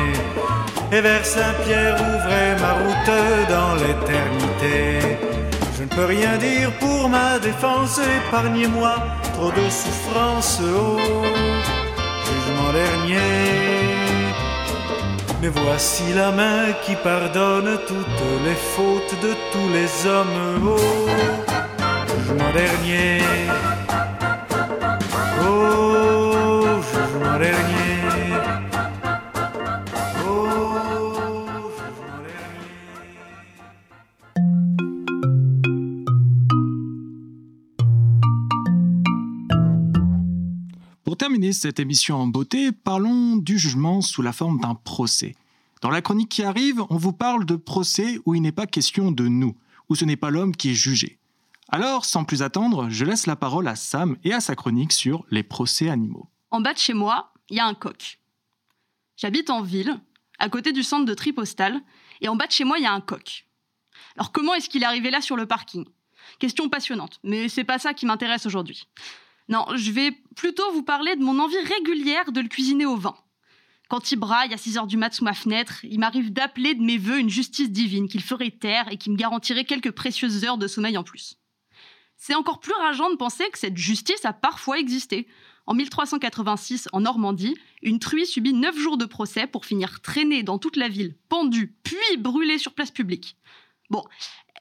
Et 0.91 1.01
vers 1.01 1.25
Saint-Pierre 1.25 1.95
ouvrait 1.95 2.55
ma 2.61 2.73
route 2.73 3.49
dans 3.49 3.73
l'éternité. 3.81 5.17
Je 5.75 5.81
ne 5.81 5.87
peux 5.87 6.05
rien 6.05 6.37
dire 6.37 6.71
pour 6.79 7.09
ma 7.09 7.39
défense, 7.39 7.99
épargnez-moi 7.99 8.93
trop 9.33 9.49
de 9.49 9.67
souffrance 9.71 10.59
au 10.61 10.99
jugement 12.27 12.71
dernier. 12.73 13.97
Mais 15.41 15.49
voici 15.49 16.13
la 16.13 16.31
main 16.31 16.73
qui 16.85 16.93
pardonne 16.93 17.79
toutes 17.87 18.23
les 18.45 18.57
fautes 18.75 19.15
de 19.23 19.33
tous 19.51 19.69
les 19.73 20.07
hommes 20.07 20.63
au 20.63 20.77
jugement 22.19 22.51
dernier. 22.53 23.17
Pour 27.41 27.47
terminer 41.17 41.51
cette 41.51 41.79
émission 41.79 42.17
en 42.17 42.27
beauté, 42.27 42.71
parlons 42.71 43.37
du 43.37 43.57
jugement 43.57 44.01
sous 44.01 44.21
la 44.21 44.33
forme 44.33 44.59
d'un 44.59 44.75
procès. 44.75 45.35
Dans 45.81 45.89
la 45.89 46.03
chronique 46.03 46.29
qui 46.29 46.43
arrive, 46.43 46.83
on 46.91 46.97
vous 46.97 47.11
parle 47.11 47.45
de 47.45 47.55
procès 47.55 48.19
où 48.27 48.35
il 48.35 48.43
n'est 48.43 48.51
pas 48.51 48.67
question 48.67 49.11
de 49.11 49.27
nous, 49.27 49.55
où 49.89 49.95
ce 49.95 50.05
n'est 50.05 50.15
pas 50.15 50.29
l'homme 50.29 50.55
qui 50.55 50.71
est 50.71 50.75
jugé. 50.75 51.17
Alors, 51.69 52.05
sans 52.05 52.23
plus 52.23 52.43
attendre, 52.43 52.89
je 52.89 53.03
laisse 53.03 53.25
la 53.25 53.35
parole 53.35 53.67
à 53.67 53.75
Sam 53.75 54.15
et 54.23 54.31
à 54.31 54.41
sa 54.41 54.55
chronique 54.55 54.91
sur 54.91 55.25
les 55.31 55.41
procès 55.41 55.89
animaux. 55.89 56.27
En 56.51 56.59
bas 56.59 56.73
de 56.73 56.79
chez 56.79 56.93
moi, 56.93 57.30
il 57.51 57.57
y 57.57 57.59
a 57.59 57.65
un 57.67 57.75
coq. 57.75 58.17
J'habite 59.17 59.51
en 59.51 59.61
ville, 59.61 59.99
à 60.39 60.49
côté 60.49 60.71
du 60.71 60.81
centre 60.81 61.05
de 61.05 61.13
tri 61.13 61.33
postal, 61.33 61.79
et 62.21 62.27
en 62.27 62.35
bas 62.35 62.47
de 62.47 62.51
chez 62.51 62.63
moi, 62.63 62.79
il 62.79 62.83
y 62.83 62.87
a 62.87 62.93
un 62.93 63.01
coq. 63.01 63.45
Alors 64.15 64.31
comment 64.31 64.55
est-ce 64.55 64.69
qu'il 64.69 64.81
est 64.81 64.87
arrivé 64.87 65.11
là 65.11 65.21
sur 65.21 65.35
le 65.35 65.45
parking? 65.45 65.85
Question 66.39 66.69
passionnante, 66.69 67.19
mais 67.23 67.49
c'est 67.49 67.63
pas 67.63 67.77
ça 67.77 67.93
qui 67.93 68.05
m'intéresse 68.05 68.45
aujourd'hui. 68.45 68.87
Non, 69.49 69.65
je 69.75 69.91
vais 69.91 70.11
plutôt 70.35 70.71
vous 70.71 70.83
parler 70.83 71.15
de 71.15 71.23
mon 71.23 71.39
envie 71.39 71.59
régulière 71.59 72.31
de 72.31 72.41
le 72.41 72.47
cuisiner 72.47 72.85
au 72.85 72.95
vin. 72.95 73.15
Quand 73.89 74.11
il 74.11 74.15
braille 74.15 74.53
à 74.53 74.57
6 74.57 74.77
heures 74.77 74.87
du 74.87 74.95
mat 74.95 75.13
sous 75.13 75.25
ma 75.25 75.33
fenêtre, 75.33 75.83
il 75.83 75.99
m'arrive 75.99 76.31
d'appeler 76.31 76.73
de 76.73 76.81
mes 76.81 76.97
voeux 76.97 77.19
une 77.19 77.29
justice 77.29 77.69
divine 77.69 78.07
qu'il 78.07 78.23
ferait 78.23 78.51
taire 78.51 78.89
et 78.89 78.97
qui 78.97 79.09
me 79.09 79.17
garantirait 79.17 79.65
quelques 79.65 79.91
précieuses 79.91 80.45
heures 80.45 80.57
de 80.57 80.67
sommeil 80.67 80.97
en 80.97 81.03
plus. 81.03 81.35
C'est 82.15 82.35
encore 82.35 82.61
plus 82.61 82.73
rageant 82.73 83.09
de 83.09 83.17
penser 83.17 83.49
que 83.51 83.59
cette 83.59 83.75
justice 83.75 84.23
a 84.23 84.31
parfois 84.31 84.79
existé. 84.79 85.27
En 85.67 85.73
1386, 85.73 86.89
en 86.91 87.01
Normandie, 87.01 87.55
une 87.81 87.99
truie 87.99 88.25
subit 88.25 88.53
9 88.53 88.77
jours 88.77 88.97
de 88.97 89.05
procès 89.05 89.47
pour 89.47 89.65
finir 89.65 90.01
traînée 90.01 90.43
dans 90.43 90.57
toute 90.57 90.75
la 90.75 90.89
ville, 90.89 91.15
pendue, 91.29 91.75
puis 91.83 92.17
brûlée 92.17 92.57
sur 92.57 92.73
place 92.73 92.91
publique. 92.91 93.37
Bon, 93.89 94.03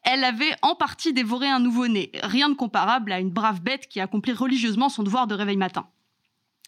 elle 0.02 0.24
avait 0.24 0.54
en 0.62 0.74
partie 0.74 1.12
dévoré 1.12 1.48
un 1.48 1.60
nouveau-né, 1.60 2.10
rien 2.22 2.48
de 2.48 2.54
comparable 2.54 3.12
à 3.12 3.20
une 3.20 3.30
brave 3.30 3.62
bête 3.62 3.86
qui 3.88 4.00
accomplit 4.00 4.32
religieusement 4.32 4.88
son 4.88 5.02
devoir 5.02 5.26
de 5.26 5.34
réveil 5.34 5.56
matin. 5.56 5.88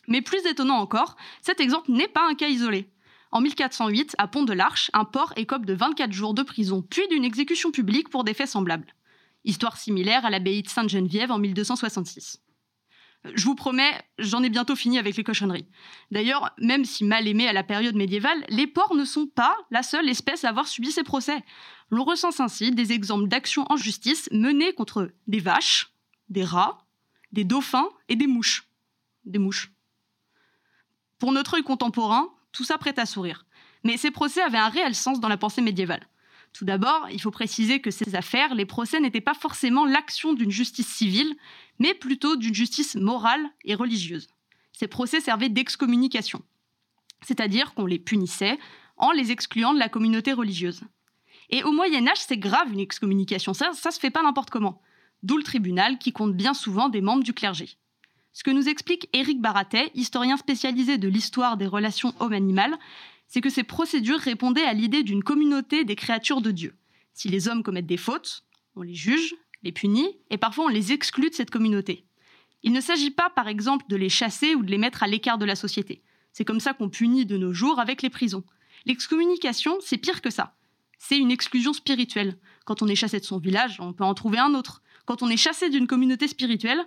Mais 0.09 0.23
plus 0.23 0.45
étonnant 0.47 0.79
encore, 0.79 1.17
cet 1.41 1.61
exemple 1.61 1.93
n'est 1.93 2.09
pas 2.09 2.29
un 2.29 2.35
cas 2.35 2.49
isolé. 2.49 2.89
En 3.31 3.41
1408, 3.41 4.15
à 4.19 4.29
Pont 4.29 4.43
de 4.43 4.53
l'Arche, 4.53 4.91
un 4.93 5.05
porc 5.05 5.33
écope 5.37 5.65
de 5.65 5.73
24 5.73 6.13
jours 6.13 6.35
de 6.35 6.43
prison, 6.43 6.83
puis 6.83 7.07
d'une 7.09 7.25
exécution 7.25 7.71
publique 7.71 8.11
pour 8.11 8.25
des 8.25 8.35
faits 8.35 8.49
semblables. 8.49 8.95
Histoire 9.45 9.79
similaire 9.79 10.27
à 10.27 10.31
l'abbaye 10.31 10.63
de 10.63 10.69
Sainte-Geneviève 10.69 11.33
en 11.33 11.39
1266. 11.39 12.43
Je 13.35 13.45
vous 13.45 13.55
promets, 13.55 13.93
j'en 14.19 14.43
ai 14.43 14.49
bientôt 14.49 14.75
fini 14.75 14.99
avec 14.99 15.17
les 15.17 15.23
cochonneries. 15.23 15.69
D'ailleurs, 16.11 16.51
même 16.59 16.85
si 16.85 17.05
mal 17.05 17.29
aimés 17.29 17.47
à 17.47 17.53
la 17.53 17.63
période 17.63 17.95
médiévale, 17.95 18.45
les 18.49 18.67
porcs 18.67 18.97
ne 18.97 19.05
sont 19.05 19.27
pas 19.27 19.57
la 19.71 19.85
seule 19.85 20.09
espèce 20.09 20.45
à 20.45 20.49
avoir 20.49 20.67
subi 20.67 20.91
ces 20.91 21.05
procès. 21.05 21.45
L'on 21.91 22.05
recense 22.05 22.41
ainsi 22.41 22.73
des 22.73 22.93
exemples 22.93 23.29
d'actions 23.29 23.67
en 23.71 23.77
justice 23.77 24.29
menées 24.33 24.73
contre 24.73 25.13
des 25.29 25.39
vaches, 25.39 25.93
des 26.31 26.45
rats, 26.45 26.79
des 27.31 27.45
dauphins 27.45 27.89
et 28.09 28.17
des 28.17 28.27
mouches. 28.27 28.69
Des 29.25 29.39
mouches. 29.39 29.71
Pour 31.19 31.31
notre 31.31 31.55
œil 31.55 31.63
contemporain, 31.63 32.29
tout 32.51 32.65
ça 32.65 32.77
prête 32.77 32.99
à 32.99 33.07
sourire. 33.07 33.47
Mais 33.85 33.97
ces 33.97 34.11
procès 34.11 34.43
avaient 34.43 34.59
un 34.59 34.69
réel 34.69 34.97
sens 34.97 35.21
dans 35.21 35.29
la 35.29 35.37
pensée 35.37 35.63
médiévale. 35.63 36.07
Tout 36.53 36.65
d'abord, 36.65 37.09
il 37.11 37.21
faut 37.21 37.31
préciser 37.31 37.81
que 37.81 37.91
ces 37.91 38.15
affaires, 38.15 38.55
les 38.55 38.67
procès 38.67 39.01
n'étaient 39.01 39.21
pas 39.21 39.35
forcément 39.35 39.87
l'action 39.87 40.35
d'une 40.35 40.51
justice 40.51 40.89
civile, 40.89 41.35
mais 41.79 41.95
plutôt 41.95 42.37
d'une 42.37 42.55
justice 42.55 42.95
morale 42.95 43.45
et 43.65 43.75
religieuse. 43.75 44.29
Ces 44.73 44.87
procès 44.87 45.21
servaient 45.21 45.49
d'excommunication, 45.49 46.43
c'est-à-dire 47.23 47.73
qu'on 47.75 47.87
les 47.87 47.99
punissait 47.99 48.59
en 48.97 49.13
les 49.13 49.31
excluant 49.31 49.73
de 49.73 49.79
la 49.79 49.89
communauté 49.89 50.33
religieuse. 50.33 50.83
Et 51.51 51.63
au 51.65 51.73
Moyen 51.73 52.07
Âge, 52.07 52.21
c'est 52.21 52.37
grave 52.37 52.73
une 52.73 52.81
excommunication, 52.81 53.55
ça, 53.55 53.73
se 53.73 54.01
fait 54.01 54.11
pas 54.11 54.23
n'importe 54.23 54.51
comment. 54.51 54.81
D'où 55.23 55.37
le 55.37 55.43
tribunal 55.43 55.99
qui 55.99 56.13
compte 56.13 56.35
bien 56.35 56.55
souvent 56.55 56.89
des 56.89 57.01
membres 57.01 57.23
du 57.23 57.33
clergé. 57.33 57.71
Ce 58.33 58.43
que 58.43 58.51
nous 58.51 58.69
explique 58.69 59.09
Éric 59.13 59.41
Baratet, 59.41 59.91
historien 59.95 60.37
spécialisé 60.37 60.97
de 60.97 61.09
l'histoire 61.09 61.57
des 61.57 61.67
relations 61.67 62.15
homme-animal, 62.19 62.79
c'est 63.33 63.41
que 63.41 63.49
ces 63.49 63.63
procédures 63.63 64.19
répondaient 64.19 64.67
à 64.67 64.75
l'idée 64.75 65.03
d'une 65.03 65.25
communauté 65.25 65.85
des 65.85 65.97
créatures 65.97 66.43
de 66.43 66.51
Dieu. 66.51 66.77
Si 67.15 67.31
les 67.31 67.49
hommes 67.49 67.63
commettent 67.63 67.87
des 67.87 67.97
fautes, 67.97 68.45
on 68.77 68.83
les 68.83 68.95
juge, 68.95 69.35
les 69.63 69.73
punit, 69.73 70.19
et 70.29 70.37
parfois 70.37 70.67
on 70.67 70.69
les 70.69 70.93
exclut 70.93 71.31
de 71.31 71.35
cette 71.35 71.51
communauté. 71.51 72.05
Il 72.63 72.73
ne 72.73 72.81
s'agit 72.83 73.11
pas, 73.11 73.31
par 73.31 73.49
exemple, 73.49 73.87
de 73.89 73.97
les 73.97 74.11
chasser 74.11 74.55
ou 74.55 74.63
de 74.63 74.71
les 74.71 74.77
mettre 74.77 75.03
à 75.03 75.07
l'écart 75.07 75.39
de 75.39 75.47
la 75.47 75.57
société. 75.57 76.03
C'est 76.35 76.45
comme 76.45 76.61
ça 76.61 76.75
qu'on 76.75 76.91
punit 76.91 77.25
de 77.25 77.39
nos 77.39 77.55
jours 77.55 77.81
avec 77.81 78.03
les 78.03 78.11
prisons. 78.11 78.45
L'excommunication, 78.85 79.79
c'est 79.81 79.97
pire 79.97 80.21
que 80.21 80.29
ça. 80.29 80.55
C'est 80.99 81.17
une 81.17 81.31
exclusion 81.31 81.73
spirituelle. 81.73 82.37
Quand 82.67 82.83
on 82.83 82.87
est 82.87 82.95
chassé 82.97 83.19
de 83.19 83.25
son 83.25 83.39
village, 83.39 83.81
on 83.81 83.95
peut 83.95 84.05
en 84.05 84.13
trouver 84.13 84.41
un 84.41 84.55
autre. 84.55 84.83
Quand 85.07 85.23
on 85.23 85.31
est 85.31 85.39
chassé 85.39 85.71
d'une 85.71 85.87
communauté 85.87 86.29
spirituelle, 86.29 86.85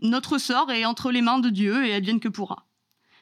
notre 0.00 0.38
sort 0.38 0.72
est 0.72 0.84
entre 0.84 1.12
les 1.12 1.22
mains 1.22 1.38
de 1.38 1.48
Dieu 1.48 1.86
et 1.86 1.94
advienne 1.94 2.18
que 2.18 2.28
pourra. 2.28 2.66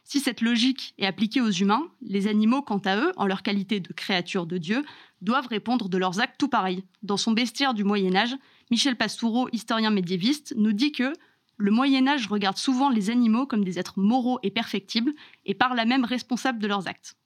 Si 0.04 0.20
cette 0.20 0.42
logique 0.42 0.94
est 0.98 1.06
appliquée 1.06 1.40
aux 1.40 1.50
humains, 1.50 1.88
les 2.02 2.28
animaux, 2.28 2.60
quant 2.60 2.78
à 2.84 2.96
eux, 2.98 3.12
en 3.16 3.26
leur 3.26 3.42
qualité 3.42 3.80
de 3.80 3.92
créatures 3.92 4.46
de 4.46 4.58
Dieu, 4.58 4.84
doivent 5.22 5.46
répondre 5.46 5.88
de 5.88 5.96
leurs 5.96 6.20
actes 6.20 6.38
tout 6.38 6.48
pareil. 6.48 6.84
Dans 7.02 7.16
son 7.16 7.32
bestiaire 7.32 7.72
du 7.72 7.84
Moyen 7.84 8.14
Âge, 8.14 8.36
Michel 8.70 8.96
Pastoureau, 8.96 9.48
historien 9.52 9.90
médiéviste, 9.90 10.54
nous 10.58 10.72
dit 10.72 10.92
que 10.92 11.14
le 11.56 11.70
Moyen 11.70 12.06
Âge 12.06 12.26
regarde 12.26 12.58
souvent 12.58 12.90
les 12.90 13.08
animaux 13.08 13.46
comme 13.46 13.64
des 13.64 13.78
êtres 13.78 13.98
moraux 13.98 14.38
et 14.42 14.50
perfectibles, 14.50 15.14
et 15.46 15.54
par 15.54 15.74
là 15.74 15.86
même 15.86 16.04
responsables 16.04 16.58
de 16.58 16.66
leurs 16.66 16.86
actes. 16.86 17.16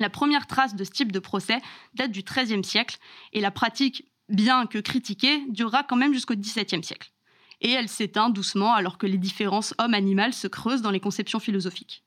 La 0.00 0.10
première 0.10 0.48
trace 0.48 0.74
de 0.74 0.84
ce 0.84 0.90
type 0.90 1.12
de 1.12 1.20
procès 1.20 1.60
date 1.94 2.10
du 2.10 2.22
XIIIe 2.22 2.64
siècle, 2.64 2.98
et 3.32 3.40
la 3.40 3.52
pratique, 3.52 4.10
bien 4.28 4.66
que 4.66 4.78
critiquée, 4.78 5.44
durera 5.50 5.84
quand 5.84 5.96
même 5.96 6.12
jusqu'au 6.12 6.34
XVIIe 6.34 6.82
siècle 6.82 7.12
et 7.60 7.70
elle 7.70 7.88
s'éteint 7.88 8.30
doucement 8.30 8.74
alors 8.74 8.98
que 8.98 9.06
les 9.06 9.18
différences 9.18 9.74
homme-animal 9.78 10.32
se 10.32 10.46
creusent 10.46 10.82
dans 10.82 10.90
les 10.90 11.00
conceptions 11.00 11.40
philosophiques. 11.40 12.02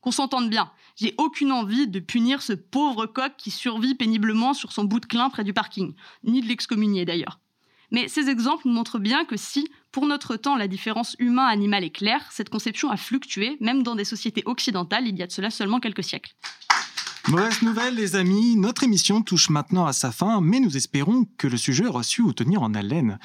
Qu'on 0.00 0.10
s'entende 0.10 0.50
bien, 0.50 0.70
j'ai 0.96 1.14
aucune 1.16 1.50
envie 1.50 1.88
de 1.88 1.98
punir 1.98 2.42
ce 2.42 2.52
pauvre 2.52 3.06
coq 3.06 3.32
qui 3.38 3.50
survit 3.50 3.94
péniblement 3.94 4.52
sur 4.52 4.70
son 4.70 4.84
bout 4.84 5.00
de 5.00 5.06
clin 5.06 5.30
près 5.30 5.44
du 5.44 5.54
parking, 5.54 5.94
ni 6.24 6.42
de 6.42 6.46
l'excommunier 6.46 7.04
d'ailleurs. 7.04 7.40
Mais 7.90 8.08
ces 8.08 8.28
exemples 8.28 8.66
nous 8.66 8.74
montrent 8.74 8.98
bien 8.98 9.24
que 9.24 9.36
si, 9.36 9.68
pour 9.92 10.06
notre 10.06 10.36
temps, 10.36 10.56
la 10.56 10.68
différence 10.68 11.16
humain-animal 11.18 11.84
est 11.84 11.90
claire, 11.90 12.26
cette 12.30 12.50
conception 12.50 12.90
a 12.90 12.96
fluctué, 12.96 13.56
même 13.60 13.82
dans 13.82 13.94
des 13.94 14.04
sociétés 14.04 14.42
occidentales, 14.46 15.06
il 15.06 15.16
y 15.16 15.22
a 15.22 15.26
de 15.26 15.32
cela 15.32 15.50
seulement 15.50 15.80
quelques 15.80 16.04
siècles. 16.04 16.34
Mauvaise 17.28 17.62
nouvelle, 17.62 17.94
les 17.94 18.16
amis, 18.16 18.56
notre 18.56 18.82
émission 18.82 19.22
touche 19.22 19.48
maintenant 19.48 19.86
à 19.86 19.94
sa 19.94 20.12
fin, 20.12 20.42
mais 20.42 20.60
nous 20.60 20.76
espérons 20.76 21.26
que 21.38 21.46
le 21.46 21.56
sujet 21.56 21.86
aura 21.86 22.02
su 22.02 22.20
vous 22.20 22.34
tenir 22.34 22.62
en 22.62 22.74
haleine. 22.74 23.18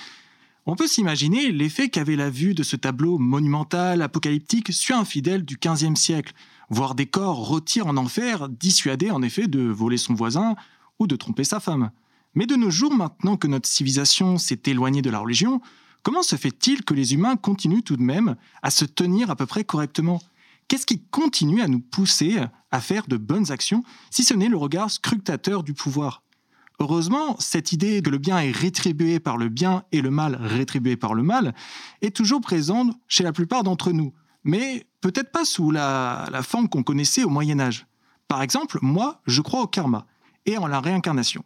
On 0.71 0.75
peut 0.75 0.85
s'imaginer 0.85 1.51
l'effet 1.51 1.89
qu'avait 1.89 2.15
la 2.15 2.29
vue 2.29 2.53
de 2.53 2.61
ce 2.61 2.75
tableau 2.75 3.17
monumental, 3.17 4.03
apocalyptique, 4.03 4.71
sur 4.71 4.95
un 4.97 5.03
fidèle 5.03 5.43
du 5.43 5.57
XVe 5.57 5.95
siècle, 5.95 6.33
voir 6.69 6.93
des 6.93 7.07
corps 7.07 7.37
rôtir 7.37 7.87
en 7.87 7.97
enfer, 7.97 8.47
dissuadés 8.49 9.09
en 9.09 9.23
effet 9.23 9.47
de 9.47 9.61
voler 9.61 9.97
son 9.97 10.13
voisin 10.13 10.55
ou 10.99 11.07
de 11.07 11.15
tromper 11.15 11.43
sa 11.43 11.59
femme. 11.59 11.89
Mais 12.35 12.45
de 12.45 12.55
nos 12.55 12.69
jours, 12.69 12.93
maintenant 12.93 13.35
que 13.35 13.47
notre 13.47 13.67
civilisation 13.67 14.37
s'est 14.37 14.61
éloignée 14.67 15.01
de 15.01 15.09
la 15.09 15.17
religion, 15.17 15.59
comment 16.03 16.21
se 16.21 16.35
fait-il 16.35 16.83
que 16.83 16.93
les 16.93 17.15
humains 17.15 17.35
continuent 17.35 17.81
tout 17.81 17.97
de 17.97 18.03
même 18.03 18.35
à 18.61 18.69
se 18.69 18.85
tenir 18.85 19.31
à 19.31 19.35
peu 19.35 19.47
près 19.47 19.63
correctement? 19.63 20.21
Qu'est-ce 20.67 20.85
qui 20.85 21.01
continue 21.01 21.63
à 21.63 21.67
nous 21.67 21.79
pousser 21.79 22.37
à 22.69 22.79
faire 22.79 23.07
de 23.07 23.17
bonnes 23.17 23.51
actions, 23.51 23.83
si 24.11 24.23
ce 24.23 24.35
n'est 24.35 24.49
le 24.49 24.57
regard 24.57 24.91
scrutateur 24.91 25.63
du 25.63 25.73
pouvoir? 25.73 26.21
Heureusement, 26.81 27.35
cette 27.39 27.73
idée 27.73 28.01
que 28.01 28.09
le 28.09 28.17
bien 28.17 28.39
est 28.39 28.55
rétribué 28.55 29.19
par 29.19 29.35
le 29.35 29.49
bien 29.49 29.83
et 29.91 30.01
le 30.01 30.11
mal 30.11 30.35
rétribué 30.35 30.95
par 30.95 31.13
le 31.13 31.23
mal 31.23 31.53
est 32.01 32.15
toujours 32.15 32.39
présente 32.39 32.95
chez 33.09 33.23
la 33.23 33.33
plupart 33.33 33.63
d'entre 33.63 33.91
nous, 33.91 34.13
mais 34.45 34.87
peut-être 35.01 35.31
pas 35.31 35.43
sous 35.43 35.71
la, 35.71 36.29
forme 36.41 36.69
qu'on 36.69 36.83
connaissait 36.83 37.25
au 37.25 37.29
Moyen 37.29 37.59
Âge. 37.59 37.85
Par 38.29 38.41
exemple, 38.41 38.79
moi, 38.81 39.21
je 39.25 39.41
crois 39.41 39.61
au 39.61 39.67
karma 39.67 40.07
et 40.45 40.57
en 40.57 40.67
la 40.67 40.79
réincarnation. 40.79 41.43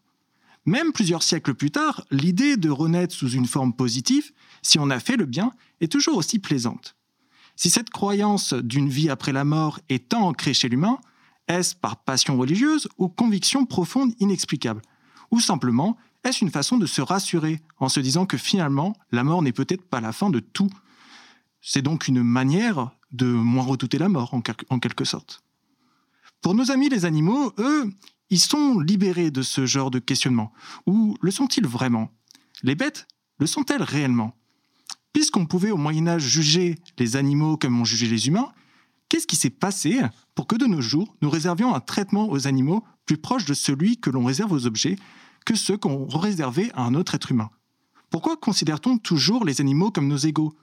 Même 0.66 0.92
plusieurs 0.94 1.24
siècles 1.24 1.56
plus 1.56 1.72
tard, 1.72 2.06
l'idée 2.12 2.56
de 2.56 2.70
renaître 2.70 3.16
sous 3.16 3.32
une 3.32 3.48
forme 3.48 3.74
positive, 3.74 4.32
si 4.62 4.78
on 4.78 4.92
a 4.92 5.00
fait 5.00 5.18
le 5.18 5.26
bien, 5.26 5.52
est 5.82 5.92
toujours 5.92 6.18
aussi 6.18 6.38
plaisante. 6.38 6.96
Si 7.56 7.72
cette 7.72 7.90
croyance 7.90 8.54
d'une 8.54 8.88
vie 8.88 9.10
après 9.10 9.32
la 9.32 9.46
mort 9.46 9.80
est 9.90 10.14
ancrée 10.14 10.54
chez 10.54 10.70
l'humain, 10.70 11.00
est-ce 11.48 11.76
par 11.76 12.04
passion 12.04 12.38
religieuse 12.38 12.88
ou 12.98 13.10
conviction 13.10 13.66
profonde 13.66 14.14
inexplicable? 14.20 14.82
Ou 15.34 15.40
simplement, 15.40 15.98
est-ce 16.24 16.46
une 16.46 16.52
façon 16.52 16.78
de 16.78 16.86
se 16.86 17.02
rassurer 17.02 17.60
en 17.80 17.90
se 17.90 18.00
disant 18.00 18.28
que 18.28 18.38
finalement, 18.38 18.96
la 19.12 19.24
mort 19.24 19.42
n'est 19.42 19.52
peut-être 19.52 19.84
pas 19.84 20.00
la 20.00 20.12
fin 20.12 20.30
de 20.30 20.40
tout? 20.40 20.70
C'est 21.60 21.82
donc 21.82 22.08
une 22.08 22.22
manière 22.22 22.92
de 23.12 23.26
moins 23.26 23.64
redouter 23.64 23.98
la 23.98 24.10
mort, 24.10 24.36
en, 24.36 24.42
quelque 24.80 25.06
sorte. 25.06 25.44
Pour 26.42 26.54
nos 26.54 26.70
amis 26.70 26.88
les 26.88 27.06
animaux, 27.06 27.52
eux, 27.58 27.92
ils 28.30 28.40
sont 28.40 28.80
libérés 28.80 29.32
de 29.32 29.42
ce 29.42 29.66
genre 29.66 29.90
de 29.90 29.98
questionnement. 29.98 30.54
Ou 30.86 31.18
le 31.20 31.32
sont-ils 31.32 31.66
vraiment? 31.66 32.12
Les 32.62 32.76
bêtes, 32.76 33.08
le 33.40 33.48
sont-elles 33.48 33.82
réellement? 33.82 34.38
Puisqu'on 35.14 35.48
pouvait 35.48 35.72
au 35.72 35.78
Moyen 35.78 36.06
Âge 36.06 36.28
juger 36.28 36.78
les 37.00 37.16
animaux 37.16 37.58
comme 37.58 37.82
on 37.82 37.86
jugeait 37.86 38.06
les 38.06 38.28
humains, 38.28 38.52
qu'est-ce 39.10 39.26
qui 39.26 39.36
s'est 39.36 39.50
passé 39.50 40.00
pour 40.36 40.46
que 40.46 40.58
de 40.58 40.68
nos 40.68 40.82
jours, 40.82 41.16
nous 41.24 41.32
réservions 41.32 41.74
un 41.74 41.80
traitement 41.80 42.30
aux 42.30 42.46
animaux 42.46 42.84
plus 43.08 43.18
proche 43.18 43.46
de 43.46 43.56
celui 43.56 43.98
que 43.98 44.12
l'on 44.12 44.26
réserve 44.26 44.52
aux 44.52 44.68
objets 44.68 44.96
que 45.46 45.56
ceux 45.56 45.78
qu'on 45.78 46.06
réservait 46.08 46.72
à 46.74 46.84
un 46.84 46.94
autre 46.96 47.16
être 47.16 47.32
humain 47.32 47.50
Pourquoi 48.10 48.38
considère-t-on 48.38 48.98
toujours 48.98 49.46
les 49.46 49.62
animaux 49.62 49.92
comme 49.92 50.08
nos 50.08 50.18
égaux? 50.18 50.56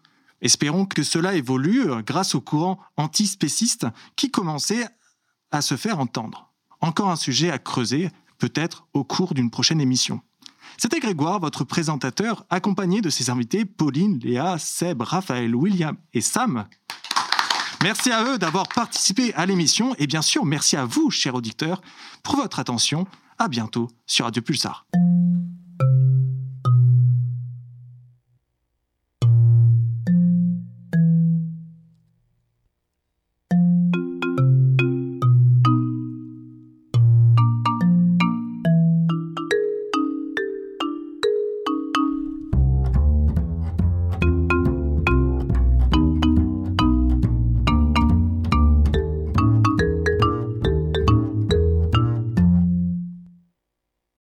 Espérons 0.43 0.87
que 0.87 1.03
cela 1.03 1.35
évolue 1.35 1.87
grâce 2.05 2.35
au 2.35 2.41
courant 2.41 2.79
antispéciste 2.97 3.87
qui 4.17 4.31
commençait 4.31 4.87
à 5.51 5.61
se 5.61 5.77
faire 5.77 5.99
entendre. 5.99 6.51
Encore 6.81 7.11
un 7.11 7.17
sujet 7.17 7.51
à 7.51 7.59
creuser, 7.59 8.11
peut-être 8.39 8.87
au 8.95 9.05
cours 9.05 9.35
d'une 9.35 9.51
prochaine 9.51 9.81
émission. 9.81 10.21
C'était 10.79 11.01
Grégoire, 11.01 11.41
votre 11.41 11.65
présentateur, 11.65 12.47
accompagné 12.49 13.03
de 13.03 13.11
ses 13.11 13.29
invités 13.29 13.65
Pauline, 13.67 14.19
Léa, 14.21 14.59
Seb, 14.59 15.03
Raphaël, 15.03 15.55
William 15.55 15.97
et 16.15 16.23
Sam. 16.23 16.67
Merci 17.83 18.11
à 18.13 18.25
eux 18.25 18.39
d'avoir 18.39 18.69
participé 18.69 19.35
à 19.35 19.47
l'émission 19.47 19.95
et 19.99 20.07
bien 20.07 20.23
sûr 20.23 20.45
merci 20.45 20.77
à 20.77 20.85
vous, 20.85 21.11
chers 21.11 21.35
auditeurs, 21.35 21.83
pour 22.23 22.37
votre 22.37 22.59
attention. 22.59 23.07
À 23.43 23.49
bientôt 23.49 23.89
sur 24.05 24.27
Radio 24.27 24.43
Pulsar. 24.43 24.87